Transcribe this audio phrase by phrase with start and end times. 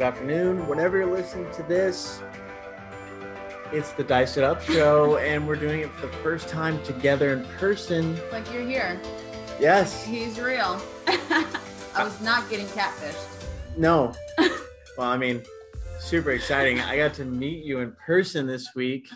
[0.00, 2.22] good afternoon, whenever you're listening to this.
[3.70, 7.34] It's the Dice It Up show, and we're doing it for the first time together
[7.34, 8.18] in person.
[8.32, 8.98] Like you're here.
[9.60, 10.02] Yes.
[10.02, 10.80] He's real.
[11.06, 13.44] I was not getting catfished.
[13.76, 14.14] No.
[14.96, 15.42] well, I mean,
[15.98, 16.80] super exciting.
[16.80, 19.06] I got to meet you in person this week,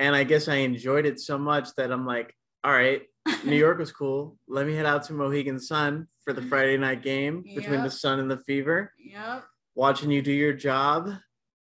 [0.00, 2.34] and I guess I enjoyed it so much that I'm like,
[2.64, 3.02] all right,
[3.44, 4.36] New York was cool.
[4.48, 8.18] Let me head out to Mohegan Sun for the Friday night game between the Sun
[8.18, 8.92] and the Fever.
[8.98, 9.44] Yep.
[9.78, 11.08] Watching you do your job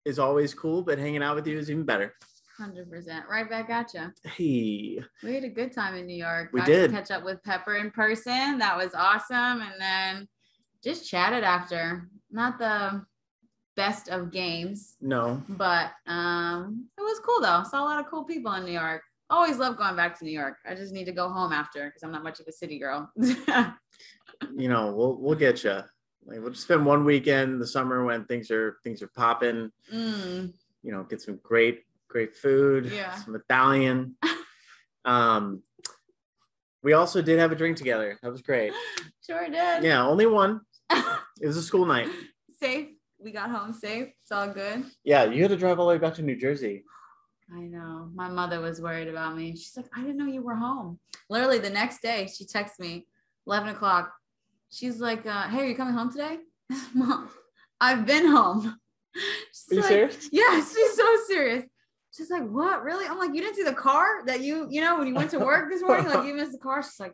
[0.06, 2.14] is always cool, but hanging out with you is even better.
[2.56, 3.26] Hundred percent.
[3.30, 4.10] Right back at you.
[4.24, 6.48] Hey, We had a good time in New York.
[6.50, 6.90] We Got did.
[6.90, 8.56] To catch up with Pepper in person.
[8.56, 9.60] That was awesome.
[9.60, 10.28] And then
[10.82, 12.08] just chatted after.
[12.30, 13.04] Not the
[13.76, 17.64] best of games, no, but um, it was cool though.
[17.70, 19.02] Saw a lot of cool people in New York.
[19.28, 20.56] Always love going back to New York.
[20.66, 23.12] I just need to go home after because I'm not much of a city girl.
[24.56, 25.82] you know, we'll we'll get you.
[26.26, 29.70] Like we'll just spend one weekend in the summer when things are things are popping.
[29.92, 33.14] Mm, You know, get some great great food, Yeah.
[33.14, 34.16] some Italian.
[35.04, 35.62] um,
[36.82, 38.18] we also did have a drink together.
[38.22, 38.72] That was great.
[39.26, 39.84] sure did.
[39.84, 40.60] Yeah, only one.
[41.38, 42.08] It was a school night.
[42.58, 42.88] safe.
[43.18, 44.08] We got home safe.
[44.22, 44.84] It's all good.
[45.04, 46.82] Yeah, you had to drive all the way back to New Jersey.
[47.54, 48.08] I know.
[48.14, 49.52] My mother was worried about me.
[49.52, 50.98] She's like, I didn't know you were home.
[51.28, 53.06] Literally the next day, she texts me,
[53.46, 54.12] 11 o'clock.
[54.70, 56.38] She's like, uh, Hey, are you coming home today?
[56.94, 57.28] Mom,
[57.80, 58.76] I've been home.
[59.52, 60.28] She's Are you like, serious?
[60.32, 61.64] Yeah, she's so serious.
[62.16, 62.82] She's like, What?
[62.82, 63.06] Really?
[63.06, 65.38] I'm like, You didn't see the car that you, you know, when you went to
[65.38, 66.82] work this morning, like you missed the car.
[66.82, 67.12] She's like,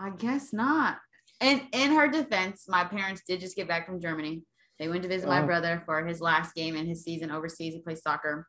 [0.00, 0.98] I guess not.
[1.40, 4.42] And in her defense, my parents did just get back from Germany.
[4.78, 5.46] They went to visit my Oh.
[5.46, 7.74] brother for his last game in his season overseas.
[7.74, 8.46] He plays soccer.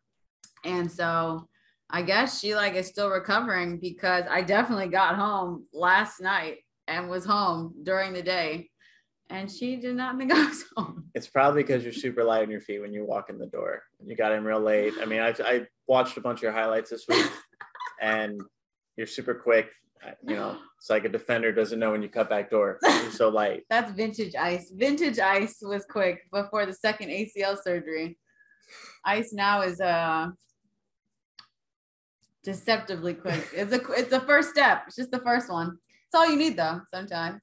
[0.63, 1.47] And so
[1.90, 6.57] I guess she like is still recovering because I definitely got home last night
[6.88, 8.69] and was home during the day.
[9.29, 11.06] And she did not think I was home.
[11.16, 13.84] It's probably because you're super light on your feet when you walk in the door.
[14.06, 14.94] You got in real late.
[15.01, 17.25] I mean, I, I watched a bunch of your highlights this week,
[18.01, 18.40] and
[18.97, 19.69] you're super quick.
[20.28, 22.78] You know, it's like a defender doesn't know when you cut back door.
[22.84, 23.63] You're so light.
[23.72, 24.72] That's vintage ice.
[24.75, 28.19] Vintage ice was quick before the second ACL surgery.
[29.03, 30.28] Ice now is uh
[32.44, 33.50] deceptively quick.
[33.53, 34.84] It's a it's the first step.
[34.88, 35.79] It's just the first one.
[36.15, 37.41] All you need though, sometimes.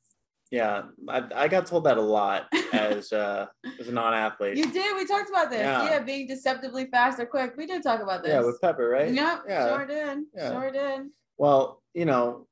[0.50, 3.46] Yeah, I, I got told that a lot as uh,
[3.80, 4.56] as a non-athlete.
[4.56, 4.94] You did.
[4.96, 5.60] We talked about this.
[5.60, 5.84] Yeah.
[5.84, 7.54] Yeah, being deceptively fast or quick.
[7.56, 8.32] We did talk about this.
[8.32, 9.12] yeah, with Pepper, right?
[9.12, 9.68] Yep, Yeah.
[9.68, 10.18] sure did.
[10.36, 10.50] Yeah.
[10.50, 11.06] Sure did.
[11.38, 12.46] Well, you know,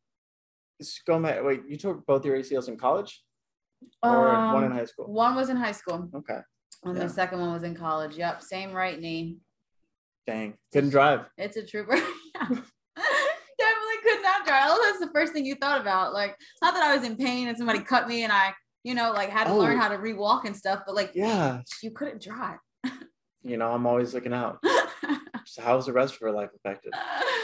[1.07, 1.43] going back.
[1.45, 3.23] Wait, you took both your ACLs in college,
[4.03, 5.07] or one in Um, high school?
[5.13, 6.39] One was in high school, Okay,
[6.85, 7.03] and Yeah.
[7.05, 8.17] the second one was in college.
[8.17, 9.37] Yep, same right knee.
[10.27, 11.27] dang, couldn't drive.
[11.37, 11.97] It's a trooper.
[12.35, 12.49] Yeah.
[13.59, 14.65] Definitely could not drive.
[14.69, 16.13] Oh, that's the first thing you thought about.
[16.13, 18.53] Like, not that I was in pain and somebody cut me and I,
[18.85, 19.81] you know, like had to learn Oh.
[19.81, 22.59] how to re-walk and stuff, but like Yeah, you couldn't drive.
[23.43, 24.59] you know, I'm always looking out.
[25.47, 26.95] So how's the rest of her life affected?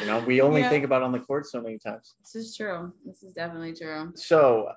[0.00, 0.68] You know, we only Yeah.
[0.68, 2.14] think about on the court so many times.
[2.20, 2.92] This is true.
[3.04, 4.12] This is definitely true.
[4.14, 4.70] So,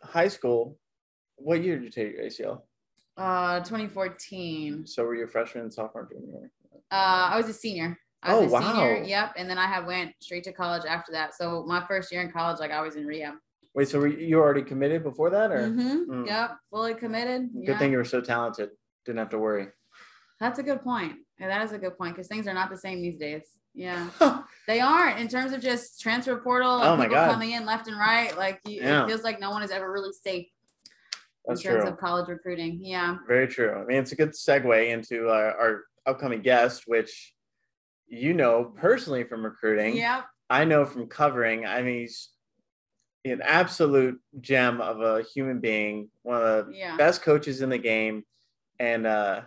[0.00, 0.78] high school,
[1.36, 2.62] what year did you take your ACL?
[3.16, 4.86] Uh, 2014.
[4.86, 6.52] So were you a freshman, sophomore, junior?
[6.92, 7.98] Uh, I was a senior.
[8.22, 8.94] I was Oh, a senior.
[9.00, 9.02] wow.
[9.06, 9.32] Yep.
[9.36, 11.34] And then I have went straight to college after that.
[11.34, 13.34] So my first year in college, like I was in rehab.
[13.74, 16.06] Wait, so were you already committed before that, or Mhm.
[16.06, 16.26] Mm.
[16.26, 16.56] Yep.
[16.70, 17.52] Fully committed.
[17.52, 17.78] good Yeah.
[17.78, 18.70] thing you were so talented,
[19.04, 19.68] didn't have to worry.
[20.38, 21.18] That's a good point.
[21.38, 23.42] Yeah, that is a good point because things are not the same these days.
[23.74, 24.10] Yeah,
[24.68, 27.30] they aren't in terms of just transfer portal Oh my God.
[27.32, 28.36] coming in left and right.
[28.36, 29.04] Like you, Yeah.
[29.04, 30.46] it feels like no one is ever really safe
[31.46, 31.92] That's in terms true.
[31.92, 32.78] of college recruiting.
[32.82, 33.16] Yeah.
[33.26, 33.72] Very true.
[33.72, 37.34] I mean, it's a good segue into our, our upcoming guest, which
[38.12, 39.96] you know personally from recruiting.
[39.96, 40.24] Yep.
[40.50, 41.64] I know from covering.
[41.64, 42.28] I mean, he's
[43.24, 46.96] an absolute gem of a human being, one of the Yeah.
[46.96, 48.24] best coaches in the game,
[48.78, 49.42] and uh,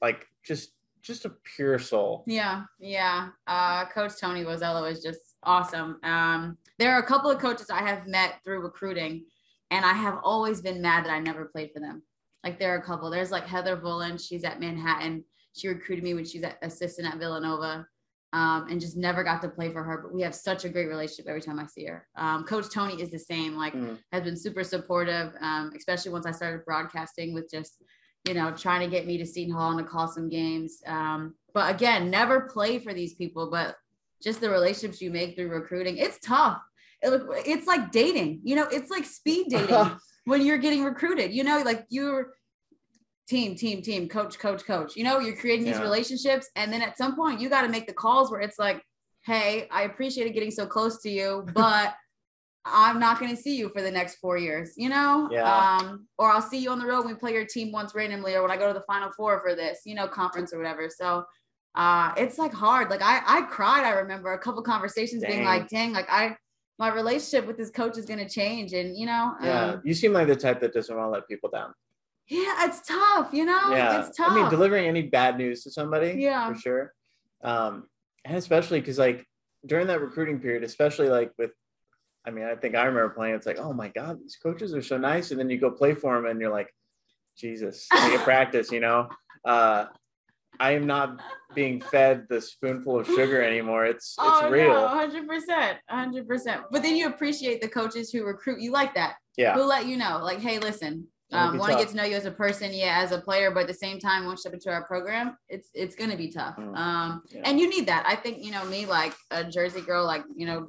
[0.00, 2.24] like just just a pure soul.
[2.26, 3.30] Yeah, yeah.
[3.46, 5.98] Uh, Coach Tony Bozzella is just awesome.
[6.04, 9.24] Um, there are a couple of coaches I have met through recruiting,
[9.70, 12.02] and I have always been mad that I never played for them.
[12.44, 13.10] Like there are a couple.
[13.10, 14.18] There's like Heather Vulin.
[14.18, 15.24] She's at Manhattan.
[15.54, 17.86] She recruited me when she was at assistant at Villanova,
[18.32, 19.98] um, and just never got to play for her.
[20.02, 22.06] But we have such a great relationship every time I see her.
[22.16, 23.56] Um, Coach Tony is the same.
[23.56, 23.98] Like Mm.
[24.12, 27.82] has been super supportive, um, especially once I started broadcasting with just,
[28.26, 30.82] you know, trying to get me to Seton Hall and to call some games.
[30.86, 33.76] Um, but again, never play for these people, but
[34.22, 35.98] just the relationships you make through recruiting.
[35.98, 36.62] It's tough.
[37.02, 39.90] It, look- it's like dating, you know, it's like speed dating
[40.24, 42.32] when you're getting recruited, you know, like you're
[43.28, 45.82] team, team, team, coach, coach, coach, you know, you're creating these Yeah.
[45.82, 46.50] relationships.
[46.56, 48.82] And then at some point you got to make the calls where it's like,
[49.24, 51.94] Hey, I appreciated getting so close to you, but
[52.64, 55.28] I'm not going to see you for the next four years, you know?
[55.30, 55.76] Yeah.
[55.80, 58.34] Um, or I'll see you on the road when we play your team once randomly,
[58.34, 60.88] or when I go to the final four for this, you know, conference or whatever.
[60.88, 61.24] So
[61.74, 62.90] uh, it's like hard.
[62.90, 63.84] Like I, I cried.
[63.84, 66.36] I remember a couple conversations being like, dang, like I,
[66.78, 68.72] my relationship with this coach is going to change.
[68.74, 71.26] And, you know, Yeah, um, you seem like the type that doesn't want to let
[71.28, 71.72] people down.
[72.32, 74.32] Yeah, it's tough, you know, yeah, it's tough.
[74.32, 76.50] I mean, delivering any bad news to somebody, Yeah.
[76.52, 76.94] for sure.
[77.44, 77.86] Um,
[78.24, 79.26] and especially because like
[79.66, 81.50] during that recruiting period, especially like with,
[82.24, 83.34] I mean, I think I remember playing.
[83.34, 85.94] It's like, oh my god, these coaches are so nice, and then you go play
[85.94, 86.72] for them, and you're like,
[87.36, 87.86] Jesus,
[88.24, 89.08] practice, you know.
[89.44, 89.86] Uh,
[90.60, 91.20] I am not
[91.54, 93.84] being fed the spoonful of sugar anymore.
[93.84, 94.86] It's it's real.
[94.88, 96.62] hundred percent, hundred percent.
[96.70, 99.96] But then you appreciate the coaches who recruit you like that, Yeah, who let you
[99.98, 103.00] know, like, hey, listen, um, want to get to know you as a person, yeah,
[103.02, 105.70] as a player, but at the same time, once you step into our program, it's
[105.74, 106.56] it's gonna be tough.
[106.56, 106.76] Mm.
[106.76, 107.42] Um, Yeah.
[107.44, 108.04] and you need that.
[108.06, 110.68] I think you know me, like a Jersey girl, like you know,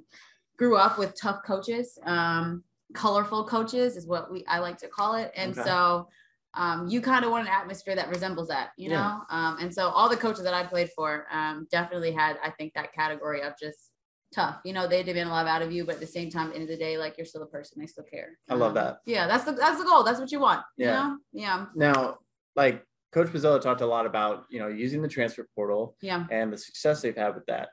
[0.57, 2.63] grew up with tough coaches, um,
[2.93, 5.63] colorful coaches is what we I like to call it, and Okay.
[5.63, 6.09] so.
[6.55, 8.97] Um, you kind of want an atmosphere that resembles that, you Yeah.
[9.01, 9.21] know.
[9.35, 12.75] Um, and so all the coaches that I played for um, definitely had, I think,
[12.75, 13.89] that category of just
[14.33, 14.57] tough.
[14.65, 16.55] You know, they demand a lot out of you, but at the same time, the
[16.55, 17.79] end of the day, like you're still a person.
[17.79, 18.37] They still care.
[18.49, 18.97] I love Um, that.
[19.05, 20.03] Yeah, that's the that's the goal.
[20.03, 20.61] That's what you want.
[20.77, 20.85] Yeah.
[20.87, 21.17] You know?
[21.33, 21.65] Yeah.
[21.75, 22.17] Now,
[22.55, 26.25] like Coach Bozzella talked a lot about, you know, using the transfer portal Yeah.
[26.31, 27.69] and the success they've had with that.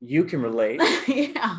[0.00, 1.58] You can relate yeah.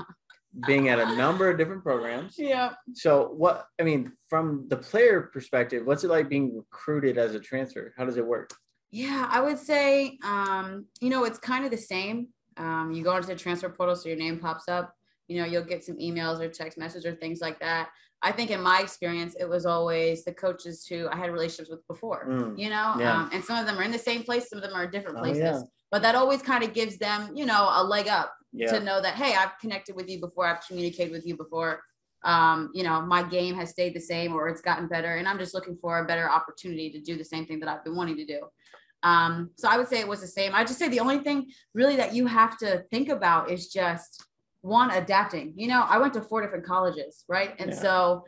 [0.65, 2.35] being at a number of different programs.
[2.37, 2.73] Yeah.
[2.93, 7.39] So, what I mean, from the player perspective, what's it like being recruited as a
[7.39, 7.93] transfer?
[7.97, 8.51] How does it work?
[8.91, 12.29] Yeah, I would say, um, you know, it's kind of the same.
[12.59, 14.93] Um, you go into the transfer portal, so your name pops up.
[15.27, 17.89] You know, you'll get some emails or text message or things like that.
[18.21, 21.87] I think in my experience, it was always the coaches who I had relationships with
[21.87, 22.25] before.
[22.27, 23.15] Mm, You know, Yeah.
[23.15, 25.17] um, and some of them are in the same place, some of them are different
[25.17, 25.41] Oh, places.
[25.43, 25.61] yeah.
[25.91, 28.71] But that always kind of gives them, you know, a leg up yeah.
[28.71, 31.81] to know that hey i've connected with you before i've communicated with you before
[32.25, 35.37] um, you know my game has stayed the same or it's gotten better and i'm
[35.37, 38.17] just looking for a better opportunity to do the same thing that i've been wanting
[38.17, 38.39] to do
[39.03, 40.53] um, so i would say it was the same.
[40.53, 44.23] I just say the only thing really that you have to think about is just
[44.61, 45.53] one adapting.
[45.55, 47.55] You know i went to four different colleges right?
[47.59, 47.81] And Yeah.
[47.81, 48.25] so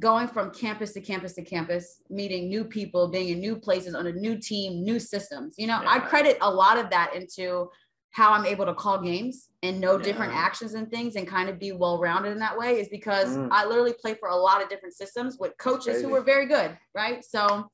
[0.00, 4.06] going from campus to campus to campus meeting new people being in new places on
[4.08, 5.80] a new team new systems you know?
[5.86, 7.68] I credit a lot of that into
[8.10, 11.58] how I'm able to call games and know different actions and things and kind of
[11.58, 13.48] be well rounded in that way is because Mm.
[13.50, 16.78] I literally play for a lot of different systems with coaches who were very good,
[16.94, 17.24] right?
[17.24, 17.68] So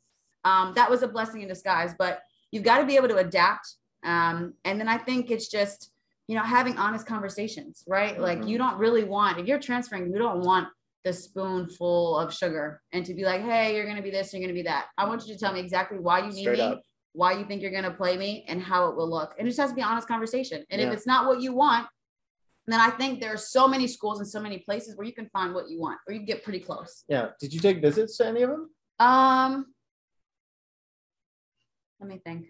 [0.44, 3.74] um, that was a blessing in disguise, but you've got to be able to adapt.
[4.02, 5.90] Um, and then I think it's just,
[6.26, 8.18] you know, having honest conversations, right?
[8.18, 8.48] Like Mhm.
[8.48, 10.68] you don't really want, if you're transferring, you don't want
[11.04, 14.40] the spoonful of sugar and to be like, hey, you're going to be this, you're
[14.40, 14.86] going to be that.
[14.98, 16.82] I want you to tell me exactly why you need Straight me up.
[17.12, 19.34] why you think you're going to play me and how it will look.
[19.38, 20.64] And it just has to be an honest conversation.
[20.70, 20.88] And Yeah.
[20.88, 21.88] if it's not what you want,
[22.66, 25.28] then I think there are so many schools and so many places where you can
[25.30, 27.04] find what you want or you can get pretty close.
[27.08, 27.30] Yeah.
[27.40, 28.70] Did you take visits to any of them?
[29.00, 29.74] Um,
[32.00, 32.48] let me think.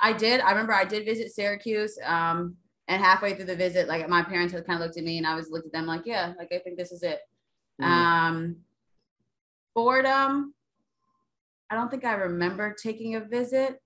[0.00, 0.40] I did.
[0.40, 1.98] I remember I did visit Syracuse.
[2.04, 2.56] Um,
[2.88, 5.26] and halfway through the visit, like my parents had kind of looked at me and
[5.26, 7.20] I was looked at them like, yeah, like I think this is it.
[7.80, 7.84] Mhm.
[7.86, 8.56] Um,
[9.72, 10.54] Fordham,
[11.70, 13.80] I don't think I remember taking a visit.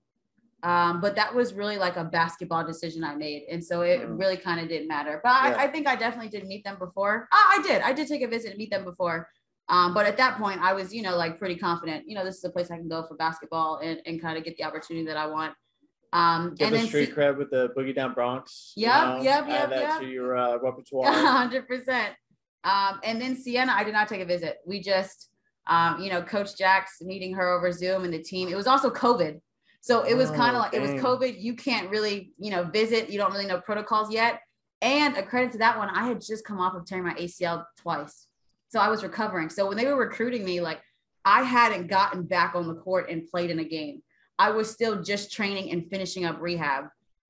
[0.65, 3.45] Um, but that was really like a basketball decision I made.
[3.49, 4.19] And so it Mm.
[4.19, 5.21] really kind of didn't matter.
[5.23, 5.57] But Yeah.
[5.57, 7.29] I, I think I definitely did meet them before.
[7.31, 7.81] Ah, I did.
[7.83, 9.31] I did take a visit and meet them before.
[9.69, 12.09] Um, but at that point, I was, you know, like pretty confident.
[12.09, 14.45] You know, this is a place I can go for basketball and, and kind of
[14.45, 15.55] get the opportunity that I want.
[16.15, 18.73] Um, Get and the then street see- cred with the Boogie Down Bronx.
[18.77, 20.01] you Yep, know, yep, add yep, that yep.
[20.01, 21.05] to your uh, repertoire.
[21.13, 22.15] hundred percent.
[22.65, 24.57] Um, and then Siena, I did not take a visit.
[24.67, 25.29] We just,
[25.67, 28.49] um, you know, Coach Jack's meeting her over Zoom and the team.
[28.49, 29.39] It was also COVID,
[29.83, 30.93] so it was kind Oh, of like it was.
[30.93, 31.39] COVID.
[31.43, 33.11] You can't really, you know, visit.
[33.11, 34.41] You don't really know protocols yet.
[34.81, 37.65] And a credit to that one, I had just come off of tearing my ACL
[37.83, 38.28] twice,
[38.69, 39.49] so I was recovering.
[39.51, 40.81] So when they were recruiting me, like
[41.25, 44.03] I hadn't gotten back on the court and played in a game.
[44.39, 46.85] I was still just training and finishing up rehab.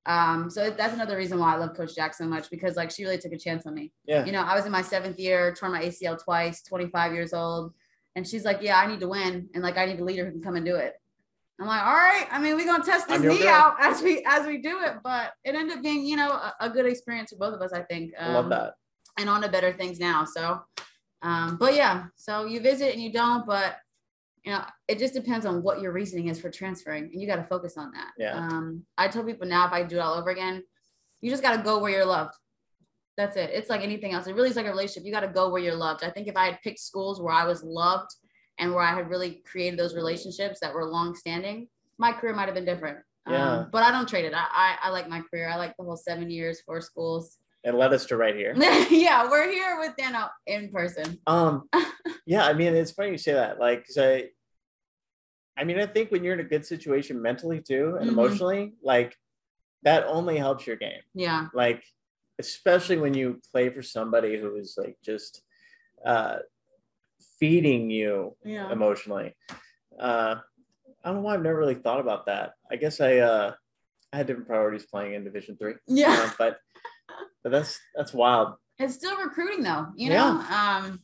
[0.07, 3.05] Um, so that's another reason why I love Coach Jack so much because like she
[3.05, 3.93] really took a chance on me.
[4.07, 4.25] Yeah.
[4.25, 7.73] You know, I was in my seventh year, torn my ACL twice, 25 years old.
[8.17, 9.49] And she's like, Yeah, I need to win.
[9.55, 10.95] And like I need a leader who can come and do it.
[11.61, 12.27] I'm like, all right.
[12.31, 13.49] I mean, we're gonna test this knee girl.
[13.49, 14.95] out as we as we do it.
[15.03, 17.73] But it ended up being, you know, a, a good experience for both of us,
[17.73, 18.13] I think.
[18.19, 18.75] I love Um, that.
[19.19, 20.25] and on to better things now.
[20.25, 20.61] So
[21.23, 23.77] um, but yeah, so you visit and you don't, but
[24.45, 27.37] you know, it just depends on what your reasoning is for transferring, and you got
[27.37, 28.11] to focus on that.
[28.19, 28.37] Yeah.
[28.37, 30.63] Um, I tell people now, if I do it all over again,
[31.21, 32.35] you just got to go where you're loved.
[33.17, 33.51] That's it.
[33.53, 34.29] It's like anything else.
[34.29, 35.05] It really is like a relationship.
[35.05, 36.05] You got to go where you're loved.
[36.05, 38.11] I think if I had picked schools where I was loved
[38.61, 41.67] and where I had really created those relationships that were long standing,
[41.99, 42.99] my career might have been different.
[43.29, 43.59] Yeah.
[43.59, 44.35] Um, but I don't trade it.
[44.35, 45.49] I, I I like my career.
[45.49, 47.37] I like the whole seven years, four schools.
[47.65, 48.55] It led us to right here.
[48.91, 51.19] yeah, we're here with Dano in person.
[51.27, 51.69] Um,
[52.27, 53.59] yeah, I mean, it's funny you say that.
[53.59, 54.29] Like, 'cause I,
[55.57, 58.13] I mean, I think when you're in a good situation mentally too and Mhm.
[58.13, 59.17] emotionally, like
[59.83, 61.03] that only helps your game.
[61.15, 61.49] Yeah.
[61.53, 61.83] Like,
[62.39, 65.43] especially when you play for somebody who is like just
[66.07, 66.39] uh,
[67.41, 68.71] feeding you Yeah.
[68.71, 69.35] emotionally.
[69.99, 70.37] Uh,
[71.03, 72.53] I don't know why I've never really thought about that.
[72.71, 73.55] I guess I uh,
[74.13, 75.75] I had different priorities playing in Division Three.
[75.89, 76.13] Yeah.
[76.13, 76.59] Uh, but
[77.43, 78.55] but that's that's wild.
[78.79, 80.45] It's still recruiting though, you know.
[80.51, 81.01] Um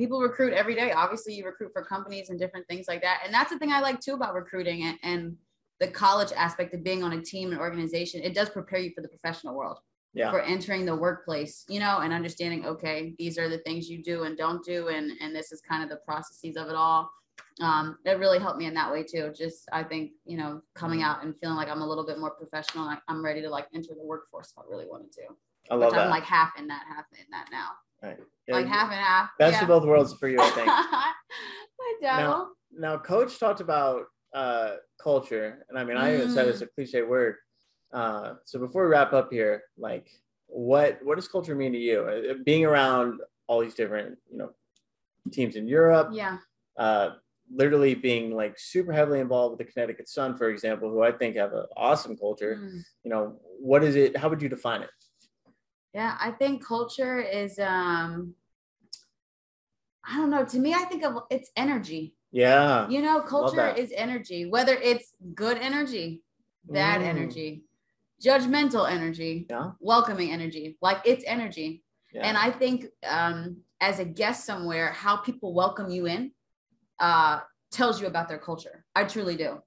[0.00, 0.92] people recruit every day.
[0.92, 3.20] Obviously, you recruit for companies and different things like that.
[3.22, 5.36] And that's the thing I like too about recruiting and, and
[5.78, 8.22] the college aspect of being on a team and organization.
[8.22, 9.78] It does prepare you for the professional world.
[10.14, 10.30] Yeah.
[10.30, 14.24] For entering the workplace, you know, and understanding, okay, these are the things you do
[14.24, 17.08] and don't do, and and this is kind of the processes of it all.
[17.60, 19.32] Um, it really helped me in that way too.
[19.36, 22.30] Just I think, you know, coming out and feeling like I'm a little bit more
[22.30, 22.86] professional.
[22.86, 25.22] Like I'm ready to like enter the workforce if I really wanted to
[25.70, 27.68] I love which I'm like half in that, half in that now.
[28.02, 28.18] Right.
[28.48, 29.30] Yeah, like half and half.
[29.38, 29.62] Best yeah.
[29.62, 30.68] of both worlds for you, I think.
[32.02, 32.50] Dabble.
[32.72, 37.02] now, coach talked about uh, culture, and I mean, I even said it's a cliche
[37.02, 37.36] word.
[37.92, 40.08] Uh, so before we wrap up here, like,
[40.46, 42.00] what what does culture mean to you?
[42.02, 44.50] Uh, Being around all these different, you know,
[45.30, 46.38] teams in Europe, yeah.
[46.78, 47.10] uh,
[47.52, 51.36] literally being like super heavily involved with the Connecticut Sun, for example, who I think
[51.36, 52.58] have an awesome culture.
[52.60, 52.80] Mm.
[53.04, 54.16] You know, what is it?
[54.16, 54.90] How would you define it?
[55.94, 58.34] Yeah, I think culture is um
[60.04, 60.44] I don't know.
[60.44, 62.14] To me, I think of it's energy.
[62.32, 62.88] Yeah.
[62.88, 66.22] You know, culture is energy, whether it's good energy,
[66.64, 67.04] bad Mm.
[67.04, 67.64] energy,
[68.24, 69.72] judgmental energy, Yeah.
[69.80, 70.78] welcoming energy.
[70.80, 71.82] Like it's energy.
[72.12, 72.26] Yeah.
[72.26, 76.32] And I think um, as a guest somewhere, how people welcome you in
[77.00, 77.40] uh,
[77.72, 78.84] tells you about their culture.
[78.94, 79.58] I truly do.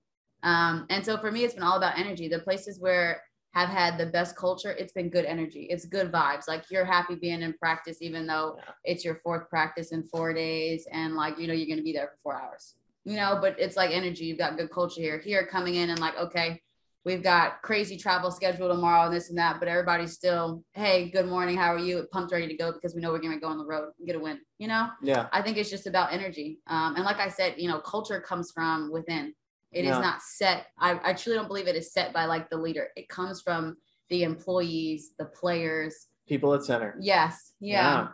[0.44, 2.28] Um, and so for me, it's been all about energy.
[2.28, 3.22] The places where
[3.54, 5.68] have had the best culture, it's been good energy.
[5.70, 6.48] It's good vibes.
[6.48, 8.72] Like you're happy being in practice, even though Yeah.
[8.84, 12.08] it's your fourth practice in four days, and like you know you're gonna be there
[12.08, 12.76] for four hours.
[13.06, 14.26] You know, but it's like energy.
[14.26, 15.20] You've got good culture here.
[15.20, 16.62] Here coming in and like, okay,
[17.06, 21.28] we've got crazy travel schedule tomorrow and this and that, but everybody's still, hey, good
[21.28, 22.08] morning, how are you?
[22.12, 24.16] Pumped, ready to go because we know we're gonna go on the road and get
[24.16, 24.40] a win.
[24.58, 25.28] You know, yeah.
[25.32, 26.60] I think it's just about energy.
[26.68, 29.34] Um, and like I said, you know, culture comes from within.
[29.72, 30.00] It is Yeah.
[30.00, 30.68] not set.
[30.80, 32.90] I, I truly don't believe it is set by like the leader.
[32.96, 33.78] It comes from
[34.10, 36.08] the employees, the players.
[36.28, 36.96] People at center.
[37.02, 37.54] Yes.
[37.60, 38.10] Yeah.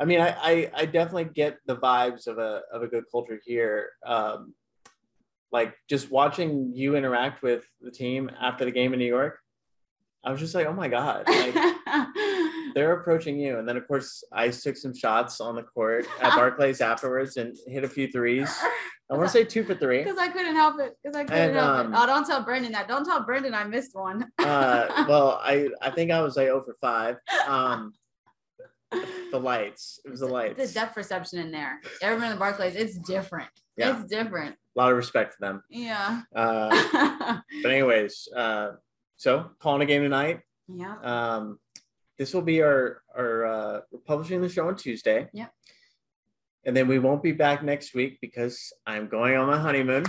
[0.00, 3.40] I mean, I, I I definitely get the vibes of a of a good culture
[3.44, 3.90] here.
[4.06, 4.54] Um,
[5.52, 9.38] like just watching you interact with the team after the game in New York,
[10.24, 11.54] I was just like, oh my god, like
[12.74, 13.58] they're approaching you.
[13.58, 17.56] And then of course I took some shots on the court at Barclays afterwards and
[17.66, 18.54] hit a few threes.
[19.10, 20.02] I want to say two for three.
[20.02, 20.96] Because I couldn't help it.
[21.02, 21.98] Because I couldn't And, help um, it.
[21.98, 22.88] Oh, don't tell Brendan that.
[22.88, 24.26] Don't tell Brendan I missed one.
[24.38, 27.16] Uh, well, I I think I was like 0 for five.
[27.46, 27.92] Um,
[28.90, 30.00] the lights.
[30.04, 30.66] It was the lights.
[30.66, 31.80] The depth perception in there.
[32.02, 32.74] Everyone in the Barclays?
[32.74, 33.48] It's different.
[33.76, 34.00] Yeah.
[34.00, 34.56] It's different.
[34.76, 35.62] A lot of respect to them.
[35.70, 36.22] Yeah.
[36.34, 38.72] Uh, but anyways, uh,
[39.16, 40.40] so calling a game tonight.
[40.68, 40.96] yeah.
[41.02, 41.58] Um,
[42.18, 45.28] this will be our our uh, we're publishing the show on Tuesday.
[45.32, 45.52] Yep.
[46.64, 50.04] And then we won't be back next week because I'm going on my honeymoon.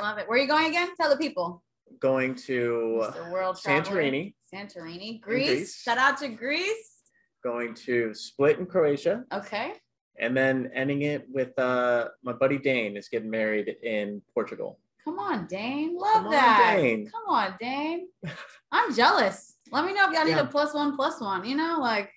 [0.00, 0.28] Love it.
[0.28, 0.88] Where are you going again?
[1.00, 1.62] Tell the people.
[2.00, 3.56] Going to the World.
[3.56, 4.34] Santorini.
[4.52, 5.20] Santorini.
[5.20, 5.48] Greece.
[5.48, 5.80] Greece.
[5.80, 6.95] Shout out to Greece.
[7.46, 9.74] Going to Split in Croatia, Okay.
[10.18, 14.80] and then ending it with uh, my buddy Dane is getting married in Portugal.
[15.04, 15.96] Come on, Dane.
[15.96, 16.74] Love Come on, that.
[16.76, 17.08] Dane.
[17.08, 18.08] Come on, Dane.
[18.72, 19.58] I'm jealous.
[19.70, 21.44] Let me know if y'all need a plus one, plus one.
[21.44, 22.10] You know, like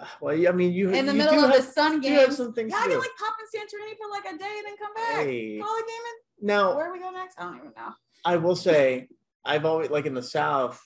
[0.00, 2.32] Uh, well, I mean, you in the you middle of have, the Sun you have
[2.32, 4.76] some things Y'all to can like pop in Santorini for like a day and then
[4.78, 5.26] come back.
[5.26, 5.58] Hey.
[5.58, 6.04] Call a game
[6.40, 6.46] in.
[6.46, 7.38] Now, Where we go next?
[7.38, 7.92] I don't even know.
[8.24, 9.08] I will say,
[9.44, 10.80] I've always like in the South,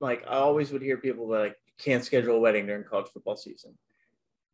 [0.00, 3.76] like I always would hear people like can't schedule a wedding during college football season.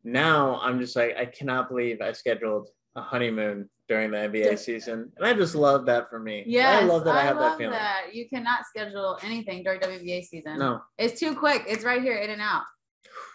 [0.03, 5.11] Now I'm just like I cannot believe I scheduled a honeymoon during the NBA season,
[5.17, 6.43] and I just love that for me.
[6.45, 7.71] Yes, I love that I, have love that feeling.
[7.73, 8.13] that.
[8.13, 10.59] You cannot schedule anything during WNBA season.
[10.59, 11.63] No, It's too quick.
[11.67, 12.63] It's right here, in and out.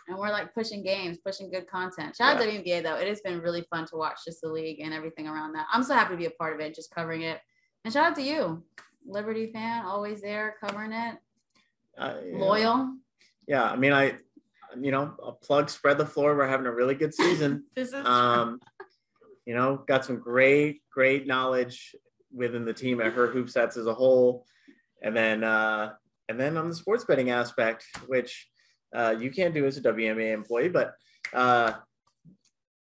[0.06, 2.14] And we're like pushing games, pushing good content.
[2.16, 2.96] Shout out to WNBA though.
[2.96, 5.66] It has been really fun to watch just the league and everything around that.
[5.72, 7.40] I'm so happy to be a part of it, just covering it.
[7.84, 8.62] And shout out to you,
[9.06, 11.16] Liberty fan, always there covering it,
[11.98, 12.38] I- yeah.
[12.38, 12.94] loyal.
[13.46, 14.14] Yeah, I mean, I,
[14.80, 16.36] you know, a plug spread the floor.
[16.36, 17.64] We're having a really good season.
[17.74, 18.60] This is um,
[19.46, 21.94] you know, got some great, great knowledge
[22.32, 24.46] within the team at her Hoop Stats as a whole,
[25.02, 25.92] and then uh,
[26.28, 28.48] and then on the sports betting aspect, which
[28.94, 30.94] uh, you can't do as a WNBA employee, but
[31.32, 31.72] uh,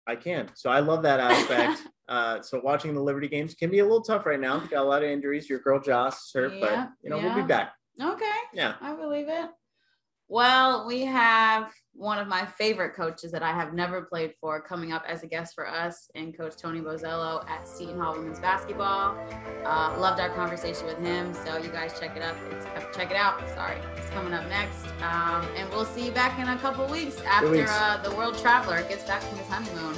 [0.07, 0.51] I can.
[0.55, 1.83] So I love that aspect.
[2.09, 4.59] uh, so watching the Liberty games can be a little tough right now.
[4.59, 5.49] Got a lot of injuries.
[5.49, 7.73] Your girl Joss hurt, Yeah, but you know we'll be back.
[8.01, 8.39] okay.
[8.53, 8.75] Yeah.
[8.81, 9.51] I believe it.
[10.31, 14.93] Well, we have one of my favorite coaches that I have never played for coming
[14.93, 19.19] up as a guest for us, and Coach Tony Bozzella at Seton Hall Women's Basketball.
[19.65, 22.37] Uh, loved our conversation with him, so you guys check it up.
[22.53, 22.65] It's,
[22.97, 23.41] check it out.
[23.57, 27.21] Sorry, it's coming up next, um, and we'll see you back in a couple weeks
[27.23, 27.67] after.
[27.69, 29.97] Uh, the World Traveler gets back from his honeymoon.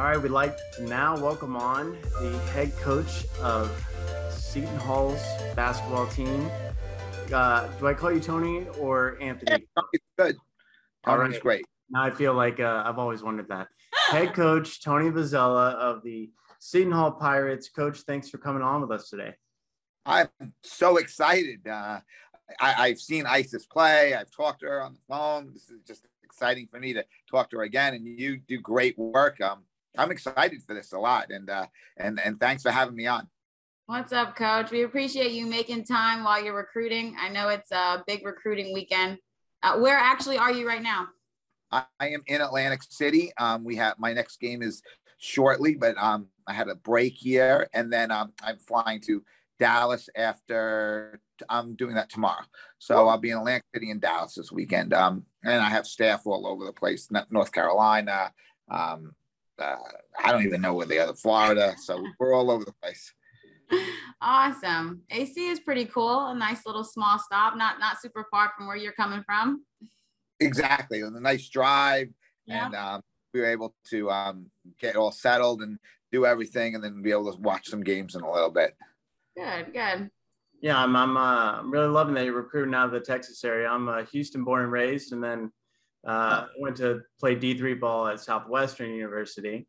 [0.00, 3.70] All right, we'd like to now welcome on the head coach of
[4.30, 5.22] Seton Hall's
[5.54, 6.50] basketball team.
[7.32, 9.66] Uh, do I call you Tony or Anthony?
[9.92, 10.36] It's good.
[11.04, 11.42] All Tony's right.
[11.42, 11.64] great.
[11.90, 13.68] Now I feel like uh, I've always wondered that.
[14.08, 17.68] Head coach Tony Bozzella of the Seton Hall Pirates.
[17.68, 19.34] Coach, thanks for coming on with us today.
[20.06, 20.28] I'm
[20.62, 21.66] so excited.
[21.66, 22.00] Uh,
[22.60, 24.14] I, I've seen Isis play.
[24.14, 25.52] I've talked to her on the phone.
[25.52, 27.94] This is just exciting for me to talk to her again.
[27.94, 29.40] And you do great work.
[29.40, 29.64] Um,
[29.96, 31.30] I'm excited for this a lot.
[31.30, 31.66] And uh,
[31.96, 33.28] and and thanks for having me on.
[33.90, 34.70] What's up, Coach?
[34.70, 37.16] We appreciate you making time while you're recruiting.
[37.18, 39.18] I know it's a big recruiting weekend.
[39.64, 41.08] Uh, where actually are you right now?
[41.72, 43.32] I, I am in Atlantic City.
[43.36, 44.80] Um, we have my next game is
[45.18, 49.24] shortly, but um, I had a break here, and then um, I'm flying to
[49.58, 51.20] Dallas after.
[51.48, 52.44] I'm doing that tomorrow,
[52.78, 54.94] so I'll be in Atlantic City and Dallas this weekend.
[54.94, 58.30] Um, and I have staff all over the place, North Carolina.
[58.70, 59.16] Um,
[59.58, 59.74] uh,
[60.24, 61.74] I don't even know where the other Florida.
[61.82, 63.12] So we're all over the place.
[64.22, 65.02] Awesome.
[65.10, 66.26] AC is pretty cool.
[66.26, 69.64] A nice little small stop, not not super far from where you're coming from.
[70.40, 72.08] Exactly, and a nice drive,
[72.46, 72.66] Yeah.
[72.66, 73.00] and um,
[73.32, 75.78] we were able to um, get all settled and
[76.12, 78.76] do everything, and then be able to watch some games in a little bit.
[79.36, 80.10] Good, good.
[80.60, 83.68] Yeah, I'm I'm, uh, I'm really loving that you're recruiting out of the Texas area.
[83.68, 85.50] I'm uh, Houston born and raised, and then
[86.06, 89.66] uh, went to play D3 ball at Southwestern University.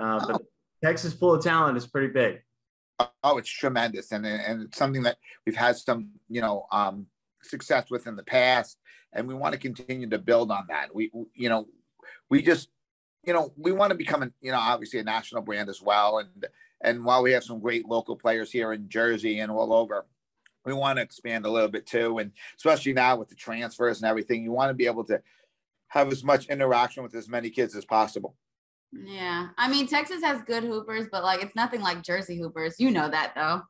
[0.00, 2.40] Uh, but the Texas pool of talent is pretty big.
[3.22, 7.06] Oh, it's tremendous, and and it's something that we've had some you know um,
[7.42, 8.78] success with in the past,
[9.12, 10.94] and we want to continue to build on that.
[10.94, 11.66] We you know
[12.28, 12.68] we just
[13.24, 16.18] you know we want to become an, you know obviously a national brand as well,
[16.18, 16.46] and
[16.80, 20.06] and while we have some great local players here in Jersey and all over.
[20.66, 24.10] We want to expand a little bit too, and especially now with the transfers and
[24.10, 25.22] everything, you want to be able to
[25.88, 28.36] have as much interaction with as many kids as possible.
[28.92, 29.48] Yeah.
[29.56, 32.76] I mean, Texas has good hoopers, but like it's nothing like Jersey hoopers.
[32.78, 33.62] You know that though.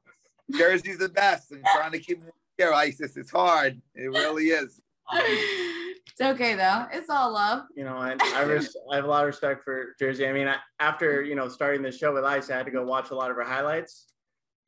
[0.58, 3.80] Jersey's the best, and trying to keep them here, Isis, it's hard.
[3.94, 4.80] It really is.
[5.12, 6.86] it's okay though.
[6.92, 7.64] It's all love.
[7.76, 10.26] You know, I I, res- I have a lot of respect for Jersey.
[10.26, 12.84] I mean, I, after you know starting the show with Ice, I had to go
[12.84, 14.06] watch a lot of her highlights.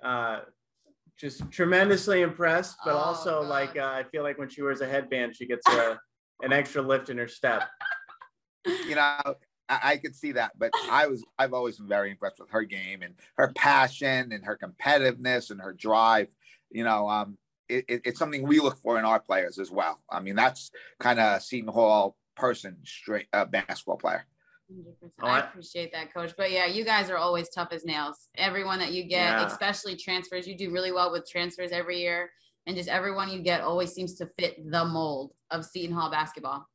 [0.04, 0.40] Uh,
[1.18, 3.48] just tremendously impressed, but Oh, also God.
[3.48, 5.98] like uh, I feel like when she wears a headband, she gets a,
[6.42, 7.62] an extra lift in her step.
[8.88, 9.34] you know,
[9.72, 12.64] I, I could see that, but I was I've always been very impressed with her
[12.64, 16.28] game and her passion and her competitiveness and her drive.
[16.70, 20.00] You know, um, it, it's something we look for in our players as well.
[20.10, 24.26] I mean, that's kind of Seton Hall person, straight uh, basketball player.
[25.22, 26.32] I appreciate that, coach.
[26.36, 28.28] But yeah, you guys are always tough as nails.
[28.36, 29.46] Everyone that you get, yeah.
[29.46, 32.30] especially transfers, you do really well with transfers every year.
[32.66, 36.66] And just everyone you get always seems to fit the mold of Seton Hall basketball.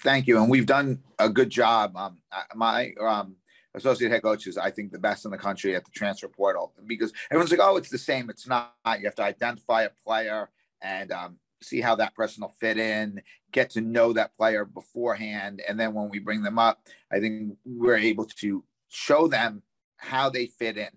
[0.00, 0.38] Thank you.
[0.38, 1.96] And we've done a good job.
[1.96, 2.18] Um,
[2.54, 3.36] my um,
[3.74, 6.72] associate head coach is, I think, the best in the country at the transfer portal
[6.86, 8.28] because everyone's like, oh, it's the same.
[8.28, 8.74] It's not.
[8.86, 10.50] You have to identify a player
[10.82, 15.62] and um, see how that person will fit in, get to know that player beforehand.
[15.66, 19.62] And then when we bring them up, I think we're able to show them
[19.96, 20.90] how they fit in,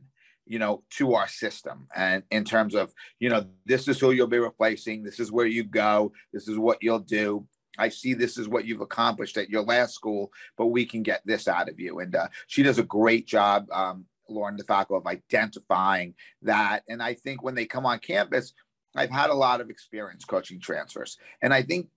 [0.46, 1.88] you know, to our system.
[1.96, 5.46] And in terms of, you know, this is who you'll be replacing, this is where
[5.46, 7.48] you go, this is what you'll do.
[7.78, 11.22] I see this is what you've accomplished at your last school, but we can get
[11.26, 12.00] this out of you.
[12.00, 16.84] And uh, she does a great job, um, Lauren DeFalco, of identifying that.
[16.88, 18.54] And I think when they come on campus,
[18.96, 21.18] I've had a lot of experience coaching transfers.
[21.42, 21.88] And I think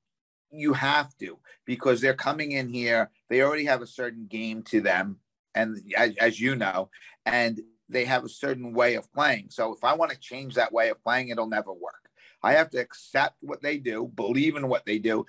[0.51, 4.81] you have to because they're coming in here, they already have a certain game to
[4.81, 5.19] them.
[5.55, 6.91] And as, as you know,
[7.27, 9.47] and they have a certain way of playing.
[9.51, 12.11] So if I want to change that way of playing, it'll never work.
[12.43, 15.27] I have to accept what they do, believe in what they do,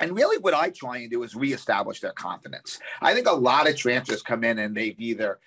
[0.00, 2.78] and really, what I try and do is reestablish their confidence.
[3.00, 5.38] I think a lot of transfers come in and they've either